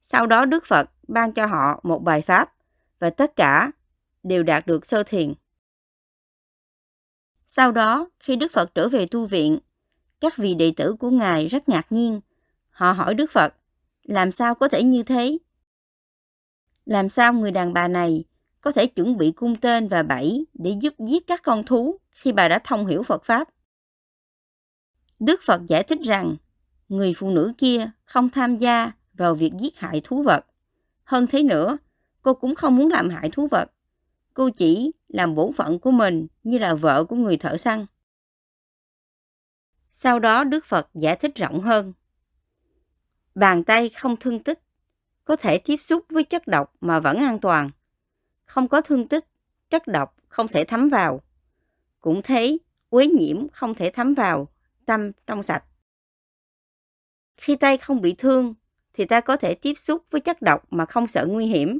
Sau 0.00 0.26
đó 0.26 0.44
Đức 0.44 0.66
Phật 0.66 0.90
ban 1.08 1.32
cho 1.32 1.46
họ 1.46 1.80
một 1.82 2.02
bài 2.04 2.22
pháp 2.22 2.54
và 2.98 3.10
tất 3.10 3.36
cả 3.36 3.70
đều 4.22 4.42
đạt 4.42 4.66
được 4.66 4.86
sơ 4.86 5.02
thiền. 5.02 5.34
Sau 7.46 7.72
đó, 7.72 8.10
khi 8.20 8.36
Đức 8.36 8.52
Phật 8.52 8.74
trở 8.74 8.88
về 8.88 9.06
tu 9.06 9.26
viện, 9.26 9.58
các 10.20 10.36
vị 10.36 10.54
đệ 10.54 10.72
tử 10.76 10.96
của 10.98 11.10
Ngài 11.10 11.46
rất 11.46 11.68
ngạc 11.68 11.92
nhiên. 11.92 12.20
Họ 12.70 12.92
hỏi 12.92 13.14
Đức 13.14 13.30
Phật, 13.30 13.54
làm 14.02 14.32
sao 14.32 14.54
có 14.54 14.68
thể 14.68 14.82
như 14.82 15.02
thế? 15.02 15.38
Làm 16.86 17.08
sao 17.08 17.32
người 17.32 17.50
đàn 17.50 17.72
bà 17.72 17.88
này 17.88 18.24
có 18.60 18.70
thể 18.70 18.86
chuẩn 18.86 19.16
bị 19.16 19.32
cung 19.32 19.60
tên 19.60 19.88
và 19.88 20.02
bẫy 20.02 20.46
để 20.54 20.74
giúp 20.80 20.94
giết 20.98 21.26
các 21.26 21.42
con 21.42 21.64
thú 21.64 21.98
khi 22.10 22.32
bà 22.32 22.48
đã 22.48 22.58
thông 22.64 22.86
hiểu 22.86 23.02
Phật 23.02 23.24
Pháp? 23.24 23.48
Đức 25.20 25.40
Phật 25.44 25.60
giải 25.66 25.82
thích 25.82 25.98
rằng, 26.02 26.36
người 26.88 27.12
phụ 27.16 27.30
nữ 27.30 27.52
kia 27.58 27.90
không 28.04 28.30
tham 28.30 28.56
gia 28.56 28.92
vào 29.12 29.34
việc 29.34 29.52
giết 29.60 29.76
hại 29.76 30.00
thú 30.04 30.22
vật. 30.22 30.46
Hơn 31.04 31.26
thế 31.26 31.42
nữa, 31.42 31.78
cô 32.22 32.34
cũng 32.34 32.54
không 32.54 32.76
muốn 32.76 32.88
làm 32.88 33.10
hại 33.10 33.30
thú 33.30 33.48
vật. 33.50 33.70
Cô 34.34 34.50
chỉ 34.50 34.92
làm 35.08 35.34
bổn 35.34 35.52
phận 35.52 35.78
của 35.78 35.90
mình 35.90 36.26
như 36.42 36.58
là 36.58 36.74
vợ 36.74 37.04
của 37.04 37.16
người 37.16 37.36
thợ 37.36 37.56
săn. 37.56 37.86
Sau 39.92 40.18
đó 40.18 40.44
Đức 40.44 40.64
Phật 40.66 40.88
giải 40.94 41.16
thích 41.16 41.34
rộng 41.34 41.60
hơn. 41.60 41.92
Bàn 43.34 43.64
tay 43.64 43.88
không 43.88 44.16
thương 44.16 44.42
tích, 44.42 44.60
có 45.24 45.36
thể 45.36 45.58
tiếp 45.58 45.76
xúc 45.76 46.04
với 46.08 46.24
chất 46.24 46.46
độc 46.46 46.74
mà 46.80 47.00
vẫn 47.00 47.16
an 47.16 47.38
toàn. 47.40 47.70
Không 48.48 48.68
có 48.68 48.80
thương 48.80 49.08
tích, 49.08 49.24
chất 49.70 49.86
độc 49.86 50.16
không 50.28 50.48
thể 50.48 50.64
thấm 50.64 50.88
vào. 50.88 51.22
Cũng 52.00 52.20
thế, 52.24 52.58
uế 52.90 53.06
nhiễm 53.06 53.48
không 53.48 53.74
thể 53.74 53.90
thấm 53.90 54.14
vào, 54.14 54.48
tâm 54.84 55.12
trong 55.26 55.42
sạch. 55.42 55.64
Khi 57.36 57.56
tay 57.56 57.78
không 57.78 58.00
bị 58.00 58.14
thương, 58.18 58.54
thì 58.92 59.04
ta 59.04 59.20
có 59.20 59.36
thể 59.36 59.54
tiếp 59.54 59.74
xúc 59.78 60.04
với 60.10 60.20
chất 60.20 60.42
độc 60.42 60.72
mà 60.72 60.86
không 60.86 61.06
sợ 61.06 61.26
nguy 61.26 61.46
hiểm. 61.46 61.78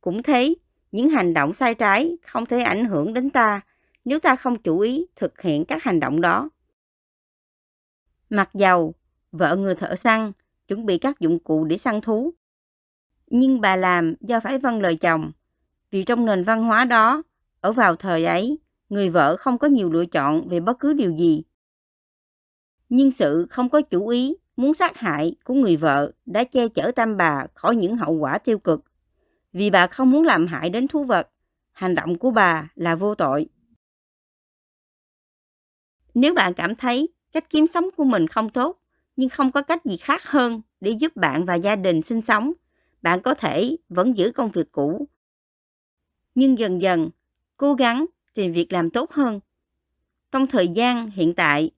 Cũng 0.00 0.22
thế, 0.22 0.54
những 0.92 1.08
hành 1.08 1.34
động 1.34 1.54
sai 1.54 1.74
trái 1.74 2.16
không 2.22 2.46
thể 2.46 2.60
ảnh 2.60 2.84
hưởng 2.84 3.14
đến 3.14 3.30
ta 3.30 3.60
nếu 4.04 4.18
ta 4.18 4.36
không 4.36 4.58
chú 4.58 4.80
ý 4.80 5.06
thực 5.16 5.40
hiện 5.40 5.64
các 5.64 5.82
hành 5.82 6.00
động 6.00 6.20
đó. 6.20 6.50
Mặc 8.30 8.50
dầu, 8.54 8.94
vợ 9.32 9.56
người 9.56 9.74
thợ 9.74 9.96
săn 9.96 10.32
chuẩn 10.68 10.86
bị 10.86 10.98
các 10.98 11.20
dụng 11.20 11.38
cụ 11.38 11.64
để 11.64 11.78
săn 11.78 12.00
thú. 12.00 12.34
Nhưng 13.26 13.60
bà 13.60 13.76
làm 13.76 14.14
do 14.20 14.40
phải 14.40 14.58
vâng 14.58 14.80
lời 14.80 14.96
chồng, 14.96 15.32
vì 15.94 16.02
trong 16.02 16.24
nền 16.24 16.44
văn 16.44 16.64
hóa 16.64 16.84
đó, 16.84 17.22
ở 17.60 17.72
vào 17.72 17.96
thời 17.96 18.24
ấy, 18.24 18.58
người 18.88 19.10
vợ 19.10 19.36
không 19.36 19.58
có 19.58 19.68
nhiều 19.68 19.92
lựa 19.92 20.06
chọn 20.06 20.48
về 20.48 20.60
bất 20.60 20.78
cứ 20.78 20.92
điều 20.92 21.10
gì. 21.10 21.42
Nhưng 22.88 23.10
sự 23.10 23.46
không 23.50 23.68
có 23.68 23.80
chủ 23.80 24.08
ý 24.08 24.36
muốn 24.56 24.74
sát 24.74 24.96
hại 24.96 25.36
của 25.44 25.54
người 25.54 25.76
vợ 25.76 26.12
đã 26.26 26.44
che 26.44 26.68
chở 26.68 26.92
tam 26.96 27.16
bà 27.16 27.46
khỏi 27.54 27.76
những 27.76 27.96
hậu 27.96 28.12
quả 28.12 28.38
tiêu 28.38 28.58
cực. 28.58 28.84
Vì 29.52 29.70
bà 29.70 29.86
không 29.86 30.10
muốn 30.10 30.22
làm 30.22 30.46
hại 30.46 30.70
đến 30.70 30.88
thú 30.88 31.04
vật, 31.04 31.28
hành 31.72 31.94
động 31.94 32.18
của 32.18 32.30
bà 32.30 32.70
là 32.74 32.94
vô 32.94 33.14
tội. 33.14 33.46
Nếu 36.14 36.34
bạn 36.34 36.54
cảm 36.54 36.74
thấy 36.74 37.08
cách 37.32 37.50
kiếm 37.50 37.66
sống 37.66 37.88
của 37.96 38.04
mình 38.04 38.26
không 38.26 38.50
tốt, 38.50 38.80
nhưng 39.16 39.28
không 39.28 39.52
có 39.52 39.62
cách 39.62 39.84
gì 39.84 39.96
khác 39.96 40.22
hơn 40.24 40.62
để 40.80 40.90
giúp 40.90 41.16
bạn 41.16 41.44
và 41.44 41.54
gia 41.54 41.76
đình 41.76 42.02
sinh 42.02 42.22
sống, 42.22 42.52
bạn 43.02 43.22
có 43.22 43.34
thể 43.34 43.76
vẫn 43.88 44.16
giữ 44.16 44.32
công 44.32 44.50
việc 44.50 44.72
cũ. 44.72 45.08
Nhưng 46.34 46.58
dần 46.58 46.82
dần, 46.82 47.10
cố 47.56 47.74
gắng 47.74 48.06
tìm 48.34 48.52
việc 48.52 48.72
làm 48.72 48.90
tốt 48.90 49.12
hơn. 49.12 49.40
Trong 50.32 50.46
thời 50.46 50.68
gian 50.68 51.10
hiện 51.10 51.34
tại, 51.34 51.70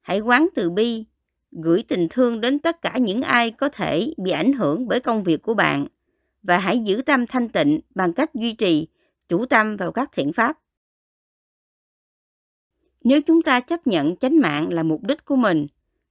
hãy 0.00 0.20
quán 0.20 0.48
từ 0.54 0.70
bi, 0.70 1.04
gửi 1.52 1.82
tình 1.88 2.06
thương 2.10 2.40
đến 2.40 2.58
tất 2.58 2.82
cả 2.82 2.98
những 2.98 3.22
ai 3.22 3.50
có 3.50 3.68
thể 3.68 4.14
bị 4.16 4.30
ảnh 4.30 4.52
hưởng 4.52 4.88
bởi 4.88 5.00
công 5.00 5.22
việc 5.24 5.42
của 5.42 5.54
bạn 5.54 5.86
và 6.42 6.58
hãy 6.58 6.78
giữ 6.78 7.02
tâm 7.06 7.26
thanh 7.26 7.48
tịnh 7.48 7.80
bằng 7.94 8.12
cách 8.12 8.34
duy 8.34 8.52
trì 8.52 8.88
chủ 9.28 9.46
tâm 9.46 9.76
vào 9.76 9.92
các 9.92 10.10
thiện 10.12 10.32
pháp. 10.32 10.58
Nếu 13.04 13.20
chúng 13.22 13.42
ta 13.42 13.60
chấp 13.60 13.86
nhận 13.86 14.16
chánh 14.16 14.40
mạng 14.40 14.72
là 14.72 14.82
mục 14.82 15.02
đích 15.02 15.24
của 15.24 15.36
mình, 15.36 15.66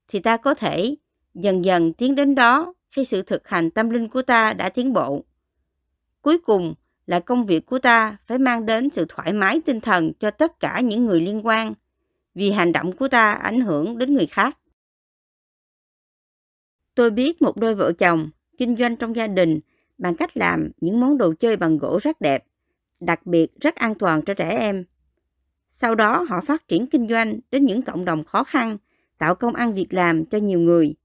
thì 0.08 0.20
ta 0.20 0.38
có 0.38 0.54
thể 0.54 0.96
dần 1.34 1.66
dần 1.66 1.94
tiến 1.94 2.16
đến 2.16 2.36
đó 2.36 2.74
khi 2.90 3.06
sự 3.06 3.22
thực 3.22 3.48
hành 3.48 3.72
tâm 3.72 3.90
linh 3.90 4.10
của 4.10 4.22
ta 4.22 4.54
đã 4.54 4.70
tiến 4.70 4.94
bộ. 4.94 5.26
Cuối 6.22 6.38
cùng 6.38 6.74
là 7.08 7.20
công 7.20 7.46
việc 7.46 7.66
của 7.66 7.80
ta 7.80 8.18
phải 8.28 8.38
mang 8.38 8.66
đến 8.66 8.90
sự 8.90 9.06
thoải 9.10 9.34
mái 9.34 9.62
tinh 9.66 9.82
thần 9.82 10.12
cho 10.20 10.32
tất 10.32 10.60
cả 10.60 10.82
những 10.82 11.06
người 11.06 11.22
liên 11.22 11.46
quan, 11.46 11.74
vì 12.36 12.52
hành 12.52 12.72
động 12.72 12.92
của 12.92 13.08
ta 13.08 13.32
ảnh 13.32 13.62
hưởng 13.62 13.98
đến 13.98 14.14
người 14.14 14.26
khác. 14.26 14.58
Tôi 16.96 17.12
biết 17.12 17.42
một 17.42 17.58
đôi 17.58 17.76
vợ 17.76 17.92
chồng 17.92 18.30
kinh 18.58 18.76
doanh 18.76 18.96
trong 18.96 19.16
gia 19.16 19.28
đình 19.28 19.60
bằng 19.98 20.16
cách 20.16 20.38
làm 20.38 20.72
những 20.82 21.00
món 21.00 21.18
đồ 21.18 21.34
chơi 21.40 21.56
bằng 21.56 21.78
gỗ 21.78 22.00
rất 22.02 22.22
đẹp, 22.22 22.46
đặc 23.00 23.26
biệt 23.26 23.60
rất 23.60 23.76
an 23.76 23.96
toàn 23.96 24.22
cho 24.22 24.34
trẻ 24.34 24.50
em. 24.50 24.86
Sau 25.70 25.96
đó 25.96 26.26
họ 26.30 26.42
phát 26.42 26.68
triển 26.68 26.88
kinh 26.88 27.08
doanh 27.08 27.40
đến 27.52 27.66
những 27.66 27.82
cộng 27.82 28.06
đồng 28.06 28.24
khó 28.24 28.44
khăn, 28.44 28.78
tạo 29.18 29.36
công 29.36 29.54
ăn 29.54 29.74
việc 29.74 29.94
làm 29.94 30.26
cho 30.26 30.38
nhiều 30.38 30.60
người. 30.60 30.96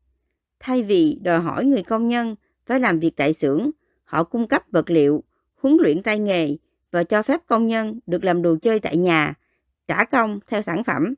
Thay 0.61 0.82
vì 0.82 1.18
đòi 1.23 1.40
hỏi 1.40 1.64
người 1.64 1.82
công 1.82 2.09
nhân 2.09 2.37
phải 2.66 2.80
làm 2.80 3.00
việc 3.00 3.16
tại 3.16 3.35
xưởng, 3.35 3.71
họ 4.04 4.25
cung 4.25 4.49
cấp 4.49 4.62
vật 4.71 4.90
liệu, 4.90 5.25
huấn 5.62 5.76
luyện 5.81 6.02
tay 6.02 6.19
nghề 6.19 6.57
và 6.90 7.04
cho 7.04 7.23
phép 7.23 7.40
công 7.47 7.66
nhân 7.66 7.99
được 8.07 8.25
làm 8.25 8.42
đồ 8.42 8.57
chơi 8.62 8.81
tại 8.81 8.97
nhà, 8.97 9.35
trả 9.88 10.04
công 10.04 10.40
theo 10.47 10.62
sản 10.62 10.85
phẩm. 10.85 11.14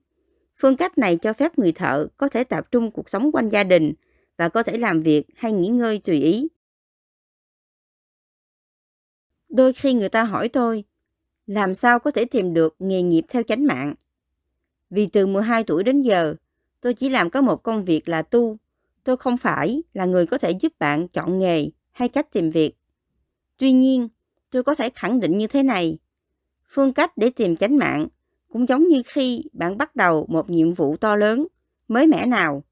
Phương 0.57 0.77
cách 0.77 0.99
này 0.99 1.17
cho 1.17 1.33
phép 1.33 1.59
người 1.59 1.73
thợ 1.73 2.07
có 2.17 2.29
thể 2.29 2.45
tập 2.45 2.71
trung 2.71 2.91
cuộc 2.91 3.09
sống 3.09 3.33
quanh 3.33 3.49
gia 3.49 3.65
đình 3.65 3.93
và 4.37 4.49
có 4.49 4.63
thể 4.63 4.79
làm 4.79 5.03
việc 5.03 5.25
hay 5.37 5.53
nghỉ 5.53 5.69
ngơi 5.69 5.99
tùy 5.99 6.21
ý. 6.21 6.49
Đôi 9.49 9.73
khi 9.73 9.93
người 9.93 10.09
ta 10.09 10.25
hỏi 10.25 10.49
tôi, 10.49 10.85
làm 11.47 11.75
sao 11.75 11.99
có 11.99 12.11
thể 12.11 12.25
tìm 12.25 12.55
được 12.55 12.77
nghề 12.79 13.03
nghiệp 13.03 13.25
theo 13.29 13.43
chánh 13.43 13.67
mạng? 13.67 13.95
Vì 14.91 15.07
từ 15.07 15.27
12 15.27 15.65
tuổi 15.65 15.85
đến 15.85 16.03
giờ, 16.03 16.35
tôi 16.81 16.95
chỉ 16.95 17.09
làm 17.09 17.31
có 17.31 17.41
một 17.41 17.63
công 17.63 17.85
việc 17.85 18.09
là 18.09 18.23
tu. 18.23 18.57
Tôi 19.05 19.17
không 19.17 19.37
phải 19.37 19.83
là 19.93 20.05
người 20.05 20.27
có 20.27 20.39
thể 20.39 20.51
giúp 20.51 20.73
bạn 20.79 21.09
chọn 21.09 21.39
nghề 21.39 21.71
hay 21.91 22.09
cách 22.09 22.33
tìm 22.33 22.51
việc. 22.51 22.75
Tuy 23.57 23.73
nhiên, 23.73 24.09
tôi 24.55 24.63
có 24.63 24.75
thể 24.75 24.91
khẳng 24.91 25.21
định 25.21 25.39
như 25.39 25.47
thế 25.47 25.63
này. 25.63 25.99
Phương 26.69 26.93
cách 26.93 27.17
để 27.17 27.31
tìm 27.31 27.57
chánh 27.57 27.79
mạng 27.79 28.09
cũng 28.49 28.69
giống 28.69 28.89
như 28.89 29.03
khi 29.07 29.45
bạn 29.53 29.79
bắt 29.79 29.97
đầu 29.97 30.27
một 30.29 30.51
nhiệm 30.51 30.75
vụ 30.75 30.97
to 30.97 31.17
lớn, 31.17 31.47
mới 31.89 32.07
mẻ 32.07 32.27
nào. 32.27 32.65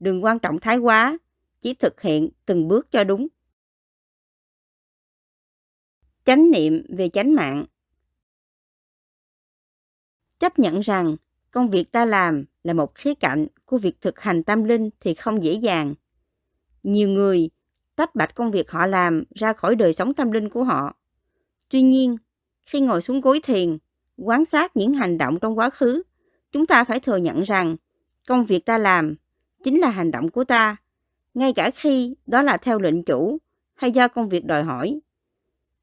Đừng 0.00 0.24
quan 0.24 0.38
trọng 0.38 0.60
thái 0.60 0.78
quá, 0.78 1.18
chỉ 1.60 1.74
thực 1.74 2.00
hiện 2.00 2.28
từng 2.46 2.68
bước 2.68 2.90
cho 2.90 3.04
đúng. 3.04 3.28
Chánh 6.24 6.50
niệm 6.50 6.86
về 6.88 7.08
chánh 7.08 7.34
mạng 7.34 7.66
Chấp 10.38 10.58
nhận 10.58 10.80
rằng 10.80 11.16
công 11.50 11.70
việc 11.70 11.92
ta 11.92 12.04
làm 12.04 12.44
là 12.62 12.72
một 12.72 12.94
khía 12.94 13.14
cạnh 13.14 13.46
của 13.64 13.78
việc 13.78 14.00
thực 14.00 14.20
hành 14.20 14.44
tâm 14.44 14.64
linh 14.64 14.90
thì 15.00 15.14
không 15.14 15.42
dễ 15.42 15.52
dàng. 15.52 15.94
Nhiều 16.82 17.08
người 17.08 17.50
tách 17.96 18.14
bạch 18.14 18.34
công 18.34 18.50
việc 18.50 18.70
họ 18.70 18.86
làm 18.86 19.24
ra 19.34 19.52
khỏi 19.52 19.76
đời 19.76 19.92
sống 19.92 20.14
tâm 20.14 20.30
linh 20.30 20.48
của 20.48 20.64
họ. 20.64 20.95
Tuy 21.68 21.82
nhiên, 21.82 22.16
khi 22.66 22.80
ngồi 22.80 23.02
xuống 23.02 23.20
gối 23.20 23.40
thiền, 23.42 23.78
quan 24.16 24.44
sát 24.44 24.76
những 24.76 24.94
hành 24.94 25.18
động 25.18 25.38
trong 25.40 25.58
quá 25.58 25.70
khứ, 25.70 26.02
chúng 26.52 26.66
ta 26.66 26.84
phải 26.84 27.00
thừa 27.00 27.16
nhận 27.16 27.42
rằng 27.42 27.76
công 28.26 28.46
việc 28.46 28.66
ta 28.66 28.78
làm 28.78 29.14
chính 29.64 29.80
là 29.80 29.90
hành 29.90 30.10
động 30.10 30.30
của 30.30 30.44
ta, 30.44 30.76
ngay 31.34 31.52
cả 31.52 31.70
khi 31.74 32.14
đó 32.26 32.42
là 32.42 32.56
theo 32.56 32.78
lệnh 32.78 33.04
chủ 33.04 33.38
hay 33.74 33.90
do 33.92 34.08
công 34.08 34.28
việc 34.28 34.44
đòi 34.44 34.62
hỏi. 34.62 35.00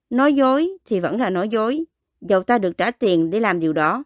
Nói 0.10 0.34
dối 0.34 0.70
thì 0.86 1.00
vẫn 1.00 1.20
là 1.20 1.30
nói 1.30 1.50
dối, 1.50 1.84
dầu 2.22 2.44
ta 2.44 2.58
được 2.58 2.78
trả 2.78 2.92
tiền 2.92 3.30
để 3.30 3.40
làm 3.40 3.60
điều 3.60 3.74
đó. 3.74 4.04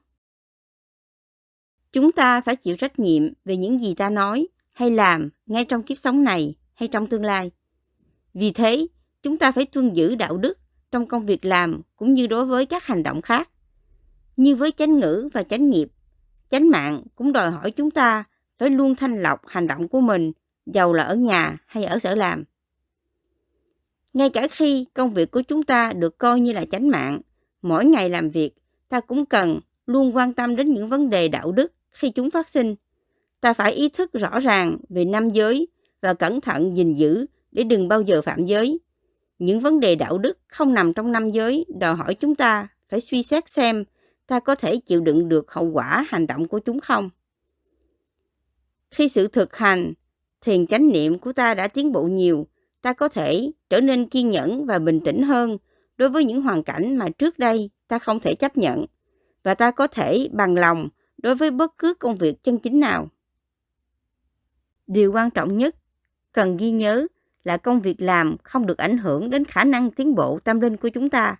Chúng 1.91 2.11
ta 2.11 2.41
phải 2.41 2.55
chịu 2.55 2.75
trách 2.75 2.99
nhiệm 2.99 3.23
về 3.45 3.57
những 3.57 3.79
gì 3.79 3.93
ta 3.95 4.09
nói 4.09 4.47
hay 4.71 4.91
làm 4.91 5.29
ngay 5.45 5.65
trong 5.65 5.83
kiếp 5.83 5.97
sống 5.97 6.23
này 6.23 6.55
hay 6.73 6.87
trong 6.87 7.07
tương 7.07 7.25
lai. 7.25 7.51
Vì 8.33 8.51
thế, 8.51 8.87
chúng 9.23 9.37
ta 9.37 9.51
phải 9.51 9.65
tuân 9.65 9.93
giữ 9.93 10.15
đạo 10.15 10.37
đức 10.37 10.59
trong 10.91 11.07
công 11.07 11.25
việc 11.25 11.45
làm 11.45 11.81
cũng 11.95 12.13
như 12.13 12.27
đối 12.27 12.45
với 12.45 12.65
các 12.65 12.85
hành 12.85 13.03
động 13.03 13.21
khác. 13.21 13.49
Như 14.37 14.55
với 14.55 14.71
chánh 14.71 14.99
ngữ 14.99 15.29
và 15.33 15.43
chánh 15.43 15.69
nghiệp, 15.69 15.87
chánh 16.49 16.69
mạng 16.69 17.03
cũng 17.15 17.33
đòi 17.33 17.51
hỏi 17.51 17.71
chúng 17.71 17.91
ta 17.91 18.23
phải 18.57 18.69
luôn 18.69 18.95
thanh 18.95 19.21
lọc 19.21 19.47
hành 19.47 19.67
động 19.67 19.87
của 19.87 20.01
mình, 20.01 20.31
dầu 20.65 20.93
là 20.93 21.03
ở 21.03 21.15
nhà 21.15 21.57
hay 21.65 21.85
ở 21.85 21.99
sở 21.99 22.15
làm. 22.15 22.43
Ngay 24.13 24.29
cả 24.29 24.47
khi 24.51 24.85
công 24.93 25.13
việc 25.13 25.31
của 25.31 25.41
chúng 25.41 25.63
ta 25.63 25.93
được 25.93 26.17
coi 26.17 26.39
như 26.39 26.53
là 26.53 26.65
chánh 26.71 26.89
mạng, 26.89 27.21
mỗi 27.61 27.85
ngày 27.85 28.09
làm 28.09 28.29
việc, 28.29 28.51
ta 28.89 28.99
cũng 28.99 29.25
cần 29.25 29.59
luôn 29.85 30.15
quan 30.15 30.33
tâm 30.33 30.55
đến 30.55 30.73
những 30.73 30.89
vấn 30.89 31.09
đề 31.09 31.27
đạo 31.27 31.51
đức 31.51 31.73
khi 31.89 32.09
chúng 32.09 32.31
phát 32.31 32.49
sinh. 32.49 32.75
Ta 33.41 33.53
phải 33.53 33.71
ý 33.73 33.89
thức 33.89 34.13
rõ 34.13 34.39
ràng 34.39 34.77
về 34.89 35.05
năm 35.05 35.29
giới 35.29 35.67
và 36.01 36.13
cẩn 36.13 36.41
thận 36.41 36.77
gìn 36.77 36.93
giữ 36.93 37.25
để 37.51 37.63
đừng 37.63 37.87
bao 37.87 38.01
giờ 38.01 38.21
phạm 38.21 38.45
giới. 38.45 38.79
Những 39.39 39.59
vấn 39.59 39.79
đề 39.79 39.95
đạo 39.95 40.17
đức 40.17 40.37
không 40.47 40.73
nằm 40.73 40.93
trong 40.93 41.11
năm 41.11 41.31
giới 41.31 41.65
đòi 41.79 41.95
hỏi 41.95 42.15
chúng 42.15 42.35
ta 42.35 42.67
phải 42.89 43.01
suy 43.01 43.23
xét 43.23 43.49
xem 43.49 43.83
ta 44.27 44.39
có 44.39 44.55
thể 44.55 44.77
chịu 44.77 45.01
đựng 45.01 45.29
được 45.29 45.51
hậu 45.51 45.65
quả 45.65 46.05
hành 46.09 46.27
động 46.27 46.47
của 46.47 46.59
chúng 46.59 46.79
không. 46.79 47.09
Khi 48.91 49.09
sự 49.09 49.27
thực 49.27 49.55
hành, 49.55 49.93
thiền 50.41 50.67
chánh 50.67 50.89
niệm 50.89 51.19
của 51.19 51.33
ta 51.33 51.53
đã 51.53 51.67
tiến 51.67 51.91
bộ 51.91 52.03
nhiều, 52.03 52.47
ta 52.81 52.93
có 52.93 53.07
thể 53.07 53.51
trở 53.69 53.81
nên 53.81 54.09
kiên 54.09 54.29
nhẫn 54.29 54.65
và 54.65 54.79
bình 54.79 54.99
tĩnh 55.05 55.23
hơn 55.23 55.57
đối 55.97 56.09
với 56.09 56.25
những 56.25 56.41
hoàn 56.41 56.63
cảnh 56.63 56.97
mà 56.97 57.09
trước 57.09 57.39
đây 57.39 57.69
ta 57.87 57.99
không 57.99 58.19
thể 58.19 58.35
chấp 58.35 58.57
nhận 58.57 58.85
và 59.43 59.55
ta 59.55 59.71
có 59.71 59.87
thể 59.87 60.29
bằng 60.31 60.55
lòng 60.55 60.89
đối 61.17 61.35
với 61.35 61.51
bất 61.51 61.77
cứ 61.77 61.93
công 61.93 62.15
việc 62.15 62.43
chân 62.43 62.59
chính 62.59 62.79
nào. 62.79 63.09
Điều 64.87 65.11
quan 65.11 65.29
trọng 65.29 65.57
nhất 65.57 65.75
cần 66.31 66.57
ghi 66.57 66.71
nhớ 66.71 67.07
là 67.47 67.57
công 67.57 67.81
việc 67.81 68.01
làm 68.01 68.35
không 68.43 68.65
được 68.65 68.77
ảnh 68.77 68.97
hưởng 68.97 69.29
đến 69.29 69.45
khả 69.45 69.63
năng 69.63 69.91
tiến 69.91 70.15
bộ 70.15 70.39
tâm 70.39 70.59
linh 70.59 70.77
của 70.77 70.89
chúng 70.89 71.09
ta. 71.09 71.35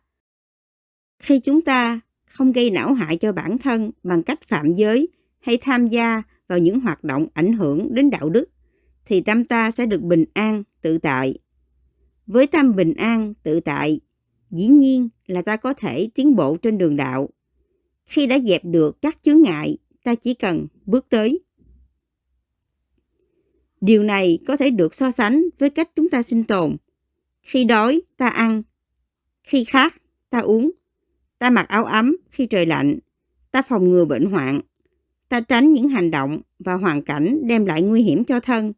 Khi 1.20 1.40
chúng 1.40 1.62
ta 1.62 2.00
không 2.26 2.52
gây 2.52 2.70
não 2.70 2.94
hại 2.94 3.18
cho 3.18 3.32
bản 3.32 3.58
thân 3.58 3.92
bằng 4.04 4.24
cách 4.24 4.42
phạm 4.42 4.74
giới 4.74 5.08
hay 5.40 5.58
tham 5.58 5.88
gia 5.88 6.24
vào 6.48 6.60
những 6.60 6.80
hoạt 6.80 7.04
động 7.04 7.28
ảnh 7.34 7.54
hưởng 7.54 7.94
đến 7.96 8.10
đạo 8.10 8.30
đức, 8.30 8.50
thì 9.06 9.22
tâm 9.22 9.46
ta 9.46 9.72
sẽ 9.72 9.86
được 9.86 10.02
bình 10.02 10.26
an, 10.34 10.64
tự 10.82 10.98
tại. 10.98 11.38
Với 12.28 12.48
tâm 12.48 12.76
bình 12.76 12.94
an, 12.94 13.34
tự 13.44 13.60
tại, 13.60 14.00
dĩ 14.52 14.68
nhiên 14.68 15.10
là 15.26 15.42
ta 15.42 15.56
có 15.56 15.74
thể 15.74 16.10
tiến 16.16 16.36
bộ 16.36 16.58
trên 16.58 16.78
đường 16.78 16.96
đạo. 16.96 17.30
Khi 18.06 18.28
đã 18.28 18.40
dẹp 18.40 18.62
được 18.66 19.02
các 19.02 19.18
chướng 19.24 19.42
ngại, 19.42 19.78
ta 20.04 20.16
chỉ 20.16 20.34
cần 20.34 20.68
bước 20.86 21.10
tới. 21.10 21.40
Điều 23.82 24.04
này 24.04 24.40
có 24.48 24.58
thể 24.58 24.70
được 24.70 24.94
so 24.94 25.12
sánh 25.12 25.44
với 25.60 25.70
cách 25.70 25.90
chúng 25.96 26.10
ta 26.10 26.22
sinh 26.22 26.44
tồn. 26.44 26.78
Khi 27.42 27.64
đói, 27.64 28.02
ta 28.18 28.28
ăn. 28.28 28.64
Khi 29.44 29.64
khát, 29.64 30.02
ta 30.30 30.40
uống. 30.40 30.72
Ta 31.40 31.50
mặc 31.50 31.68
áo 31.68 31.86
ấm 31.86 32.18
khi 32.30 32.46
trời 32.46 32.66
lạnh. 32.66 33.00
Ta 33.52 33.62
phòng 33.62 33.90
ngừa 33.90 34.06
bệnh 34.06 34.26
hoạn. 34.26 34.62
Ta 35.30 35.42
tránh 35.42 35.74
những 35.74 35.88
hành 35.88 36.12
động 36.12 36.42
và 36.60 36.74
hoàn 36.74 37.02
cảnh 37.02 37.40
đem 37.48 37.66
lại 37.66 37.82
nguy 37.82 38.02
hiểm 38.02 38.24
cho 38.24 38.40
thân. 38.40 38.74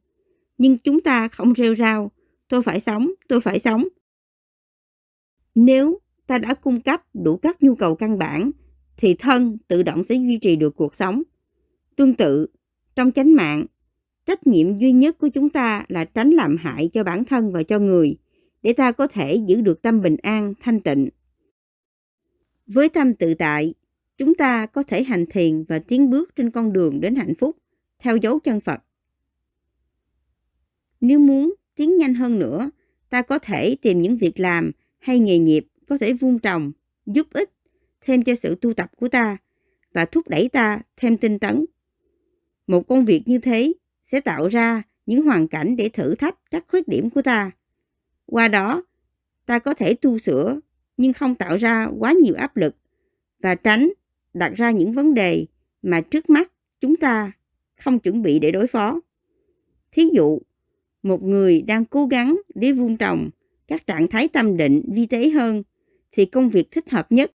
Nhưng 0.57 0.77
chúng 0.77 1.01
ta 1.01 1.27
không 1.27 1.55
rêu 1.55 1.75
rao. 1.75 2.11
Tôi 2.47 2.61
phải 2.61 2.79
sống, 2.79 3.11
tôi 3.27 3.41
phải 3.41 3.59
sống. 3.59 3.87
Nếu 5.55 5.99
ta 6.27 6.37
đã 6.37 6.53
cung 6.53 6.81
cấp 6.81 7.01
đủ 7.13 7.37
các 7.37 7.63
nhu 7.63 7.75
cầu 7.75 7.95
căn 7.95 8.17
bản, 8.17 8.51
thì 8.97 9.15
thân 9.19 9.57
tự 9.67 9.83
động 9.83 10.03
sẽ 10.03 10.15
duy 10.15 10.39
trì 10.41 10.55
được 10.55 10.75
cuộc 10.75 10.95
sống. 10.95 11.23
Tương 11.95 12.15
tự, 12.15 12.47
trong 12.95 13.11
chánh 13.11 13.35
mạng, 13.35 13.65
trách 14.29 14.47
nhiệm 14.47 14.77
duy 14.77 14.91
nhất 14.91 15.17
của 15.17 15.27
chúng 15.27 15.49
ta 15.49 15.85
là 15.87 16.05
tránh 16.05 16.29
làm 16.29 16.57
hại 16.57 16.89
cho 16.93 17.03
bản 17.03 17.25
thân 17.25 17.51
và 17.51 17.63
cho 17.63 17.79
người, 17.79 18.17
để 18.61 18.73
ta 18.73 18.91
có 18.91 19.07
thể 19.07 19.35
giữ 19.35 19.61
được 19.61 19.81
tâm 19.81 20.01
bình 20.01 20.17
an, 20.21 20.53
thanh 20.59 20.79
tịnh. 20.79 21.09
Với 22.67 22.89
tâm 22.89 23.13
tự 23.13 23.33
tại, 23.33 23.73
chúng 24.17 24.35
ta 24.35 24.65
có 24.65 24.83
thể 24.83 25.03
hành 25.03 25.25
thiền 25.25 25.63
và 25.63 25.79
tiến 25.79 26.09
bước 26.09 26.35
trên 26.35 26.51
con 26.51 26.73
đường 26.73 27.01
đến 27.01 27.15
hạnh 27.15 27.33
phúc, 27.39 27.57
theo 27.99 28.17
dấu 28.17 28.39
chân 28.39 28.61
Phật. 28.61 28.81
Nếu 31.01 31.19
muốn 31.19 31.53
tiến 31.75 31.97
nhanh 31.97 32.13
hơn 32.13 32.39
nữa, 32.39 32.71
ta 33.09 33.21
có 33.21 33.39
thể 33.39 33.75
tìm 33.81 34.01
những 34.01 34.17
việc 34.17 34.39
làm 34.39 34.71
hay 34.99 35.19
nghề 35.19 35.39
nghiệp 35.39 35.67
có 35.87 35.97
thể 35.97 36.13
vun 36.13 36.39
trồng, 36.39 36.71
giúp 37.05 37.27
ích 37.33 37.51
thêm 38.01 38.23
cho 38.23 38.35
sự 38.35 38.55
tu 38.61 38.73
tập 38.73 38.91
của 38.97 39.07
ta 39.07 39.37
và 39.93 40.05
thúc 40.05 40.27
đẩy 40.27 40.49
ta 40.49 40.81
thêm 40.97 41.17
tinh 41.17 41.39
tấn. 41.39 41.65
Một 42.67 42.87
công 42.87 43.05
việc 43.05 43.23
như 43.25 43.39
thế 43.39 43.73
sẽ 44.11 44.21
tạo 44.21 44.47
ra 44.47 44.81
những 45.05 45.25
hoàn 45.25 45.47
cảnh 45.47 45.75
để 45.75 45.89
thử 45.89 46.15
thách 46.15 46.35
các 46.51 46.65
khuyết 46.67 46.87
điểm 46.87 47.09
của 47.09 47.21
ta. 47.21 47.51
Qua 48.25 48.47
đó, 48.47 48.83
ta 49.45 49.59
có 49.59 49.73
thể 49.73 49.93
tu 49.93 50.17
sửa 50.17 50.59
nhưng 50.97 51.13
không 51.13 51.35
tạo 51.35 51.55
ra 51.55 51.87
quá 51.99 52.13
nhiều 52.13 52.35
áp 52.35 52.57
lực 52.57 52.75
và 53.39 53.55
tránh 53.55 53.89
đặt 54.33 54.53
ra 54.55 54.71
những 54.71 54.93
vấn 54.93 55.13
đề 55.13 55.45
mà 55.81 56.01
trước 56.01 56.29
mắt 56.29 56.51
chúng 56.81 56.95
ta 56.95 57.31
không 57.75 57.99
chuẩn 57.99 58.21
bị 58.21 58.39
để 58.39 58.51
đối 58.51 58.67
phó. 58.67 58.99
Thí 59.91 60.09
dụ, 60.13 60.39
một 61.03 61.23
người 61.23 61.61
đang 61.61 61.85
cố 61.85 62.05
gắng 62.05 62.41
để 62.55 62.71
vun 62.71 62.97
trồng 62.97 63.29
các 63.67 63.87
trạng 63.87 64.07
thái 64.07 64.27
tâm 64.27 64.57
định 64.57 64.81
vi 64.93 65.05
tế 65.05 65.29
hơn 65.29 65.63
thì 66.11 66.25
công 66.25 66.49
việc 66.49 66.71
thích 66.71 66.89
hợp 66.89 67.11
nhất 67.11 67.31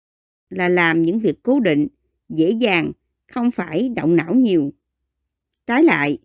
là 0.50 0.70
làm 0.70 1.02
những 1.02 1.20
việc 1.20 1.44
cố 1.44 1.60
định, 1.60 1.88
dễ 2.30 2.52
dàng, 2.52 2.92
không 3.28 3.52
phải 3.52 3.90
động 3.90 4.16
não 4.16 4.36
nhiều. 4.36 4.74
Trái 5.68 5.84
lại, 5.84 6.18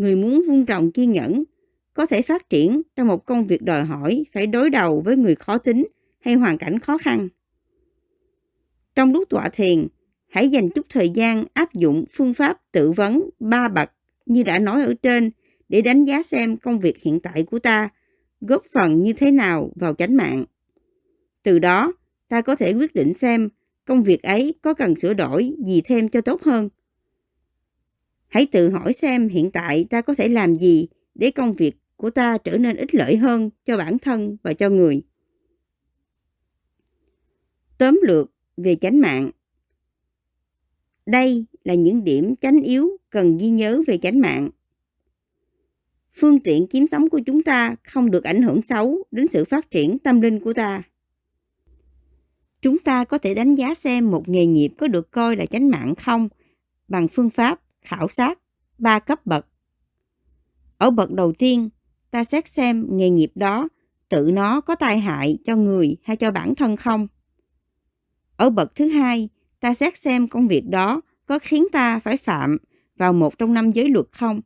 người 0.00 0.16
muốn 0.16 0.42
vun 0.48 0.66
trồng 0.66 0.92
kiên 0.92 1.12
nhẫn 1.12 1.44
có 1.94 2.06
thể 2.06 2.22
phát 2.22 2.48
triển 2.48 2.82
trong 2.96 3.06
một 3.06 3.26
công 3.26 3.46
việc 3.46 3.62
đòi 3.62 3.84
hỏi 3.84 4.24
phải 4.32 4.46
đối 4.46 4.70
đầu 4.70 5.02
với 5.04 5.16
người 5.16 5.34
khó 5.34 5.58
tính 5.58 5.86
hay 6.20 6.34
hoàn 6.34 6.58
cảnh 6.58 6.78
khó 6.78 6.98
khăn. 6.98 7.28
Trong 8.94 9.12
lúc 9.12 9.28
tọa 9.28 9.48
thiền, 9.48 9.86
hãy 10.28 10.48
dành 10.48 10.70
chút 10.70 10.86
thời 10.88 11.10
gian 11.10 11.44
áp 11.54 11.74
dụng 11.74 12.04
phương 12.12 12.34
pháp 12.34 12.72
tự 12.72 12.92
vấn 12.92 13.30
ba 13.40 13.68
bậc 13.68 13.90
như 14.26 14.42
đã 14.42 14.58
nói 14.58 14.82
ở 14.82 14.94
trên 15.02 15.30
để 15.68 15.80
đánh 15.80 16.04
giá 16.04 16.22
xem 16.22 16.56
công 16.56 16.80
việc 16.80 16.98
hiện 16.98 17.20
tại 17.20 17.42
của 17.42 17.58
ta 17.58 17.88
góp 18.40 18.62
phần 18.72 19.02
như 19.02 19.12
thế 19.12 19.30
nào 19.30 19.72
vào 19.74 19.94
chánh 19.94 20.16
mạng. 20.16 20.44
Từ 21.42 21.58
đó, 21.58 21.92
ta 22.28 22.40
có 22.40 22.56
thể 22.56 22.72
quyết 22.72 22.94
định 22.94 23.14
xem 23.14 23.48
công 23.84 24.02
việc 24.02 24.22
ấy 24.22 24.54
có 24.62 24.74
cần 24.74 24.96
sửa 24.96 25.14
đổi 25.14 25.54
gì 25.66 25.80
thêm 25.84 26.08
cho 26.08 26.20
tốt 26.20 26.42
hơn. 26.42 26.68
Hãy 28.30 28.46
tự 28.46 28.70
hỏi 28.70 28.92
xem 28.92 29.28
hiện 29.28 29.50
tại 29.50 29.86
ta 29.90 30.00
có 30.00 30.14
thể 30.14 30.28
làm 30.28 30.56
gì 30.56 30.88
để 31.14 31.30
công 31.30 31.52
việc 31.52 31.76
của 31.96 32.10
ta 32.10 32.38
trở 32.38 32.58
nên 32.58 32.76
ích 32.76 32.94
lợi 32.94 33.16
hơn 33.16 33.50
cho 33.66 33.76
bản 33.76 33.98
thân 33.98 34.36
và 34.42 34.52
cho 34.52 34.68
người. 34.68 35.02
Tóm 37.78 38.00
lược 38.02 38.32
về 38.56 38.76
chánh 38.80 39.00
mạng 39.00 39.30
Đây 41.06 41.44
là 41.64 41.74
những 41.74 42.04
điểm 42.04 42.36
chánh 42.36 42.62
yếu 42.62 42.88
cần 43.10 43.36
ghi 43.38 43.50
nhớ 43.50 43.82
về 43.86 43.98
chánh 43.98 44.20
mạng. 44.20 44.50
Phương 46.12 46.40
tiện 46.40 46.66
kiếm 46.66 46.86
sống 46.86 47.08
của 47.10 47.20
chúng 47.26 47.42
ta 47.42 47.76
không 47.84 48.10
được 48.10 48.24
ảnh 48.24 48.42
hưởng 48.42 48.62
xấu 48.62 49.04
đến 49.10 49.26
sự 49.30 49.44
phát 49.44 49.70
triển 49.70 49.98
tâm 49.98 50.20
linh 50.20 50.40
của 50.40 50.52
ta. 50.52 50.82
Chúng 52.62 52.78
ta 52.78 53.04
có 53.04 53.18
thể 53.18 53.34
đánh 53.34 53.54
giá 53.54 53.74
xem 53.74 54.10
một 54.10 54.28
nghề 54.28 54.46
nghiệp 54.46 54.70
có 54.78 54.88
được 54.88 55.10
coi 55.10 55.36
là 55.36 55.46
chánh 55.46 55.70
mạng 55.70 55.94
không 55.94 56.28
bằng 56.88 57.08
phương 57.08 57.30
pháp 57.30 57.60
khảo 57.82 58.08
sát 58.08 58.38
ba 58.78 58.98
cấp 58.98 59.26
bậc. 59.26 59.46
Ở 60.78 60.90
bậc 60.90 61.10
đầu 61.12 61.32
tiên, 61.32 61.68
ta 62.10 62.24
xét 62.24 62.48
xem 62.48 62.86
nghề 62.90 63.10
nghiệp 63.10 63.32
đó 63.34 63.68
tự 64.08 64.30
nó 64.32 64.60
có 64.60 64.74
tai 64.74 64.98
hại 64.98 65.38
cho 65.44 65.56
người 65.56 65.96
hay 66.02 66.16
cho 66.16 66.30
bản 66.30 66.54
thân 66.54 66.76
không. 66.76 67.08
Ở 68.36 68.50
bậc 68.50 68.74
thứ 68.74 68.88
hai, 68.88 69.28
ta 69.60 69.74
xét 69.74 69.96
xem 69.96 70.28
công 70.28 70.48
việc 70.48 70.64
đó 70.68 71.00
có 71.26 71.38
khiến 71.38 71.66
ta 71.72 71.98
phải 71.98 72.16
phạm 72.16 72.56
vào 72.96 73.12
một 73.12 73.38
trong 73.38 73.54
năm 73.54 73.72
giới 73.72 73.88
luật 73.88 74.06
không. 74.12 74.40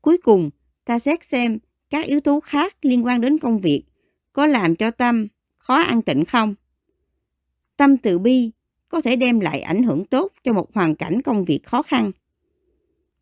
Cuối 0.00 0.18
cùng, 0.18 0.50
ta 0.84 0.98
xét 0.98 1.24
xem 1.24 1.58
các 1.90 2.06
yếu 2.06 2.20
tố 2.20 2.40
khác 2.40 2.76
liên 2.82 3.04
quan 3.04 3.20
đến 3.20 3.38
công 3.38 3.58
việc 3.58 3.84
có 4.32 4.46
làm 4.46 4.76
cho 4.76 4.90
tâm 4.90 5.26
khó 5.56 5.76
an 5.76 6.02
tịnh 6.02 6.24
không? 6.24 6.54
Tâm 7.76 7.96
từ 7.96 8.18
bi 8.18 8.50
có 8.90 9.00
thể 9.00 9.16
đem 9.16 9.40
lại 9.40 9.60
ảnh 9.60 9.82
hưởng 9.82 10.04
tốt 10.04 10.32
cho 10.44 10.52
một 10.52 10.74
hoàn 10.74 10.94
cảnh 10.94 11.22
công 11.22 11.44
việc 11.44 11.64
khó 11.64 11.82
khăn. 11.82 12.12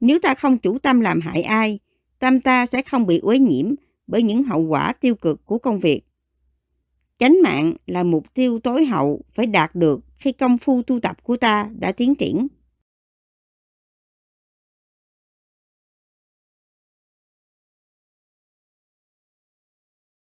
Nếu 0.00 0.18
ta 0.18 0.34
không 0.34 0.58
chủ 0.58 0.78
tâm 0.78 1.00
làm 1.00 1.20
hại 1.20 1.42
ai, 1.42 1.78
tâm 2.18 2.40
ta 2.40 2.66
sẽ 2.66 2.82
không 2.82 3.06
bị 3.06 3.18
uế 3.18 3.38
nhiễm 3.38 3.74
bởi 4.06 4.22
những 4.22 4.42
hậu 4.42 4.60
quả 4.60 4.92
tiêu 4.92 5.14
cực 5.14 5.46
của 5.46 5.58
công 5.58 5.78
việc. 5.80 6.00
Chánh 7.18 7.36
mạng 7.42 7.74
là 7.86 8.02
mục 8.02 8.34
tiêu 8.34 8.58
tối 8.58 8.84
hậu 8.84 9.20
phải 9.34 9.46
đạt 9.46 9.74
được 9.74 10.00
khi 10.14 10.32
công 10.32 10.58
phu 10.58 10.82
tu 10.82 11.00
tập 11.00 11.22
của 11.22 11.36
ta 11.36 11.70
đã 11.78 11.92
tiến 11.92 12.14
triển. 12.14 12.46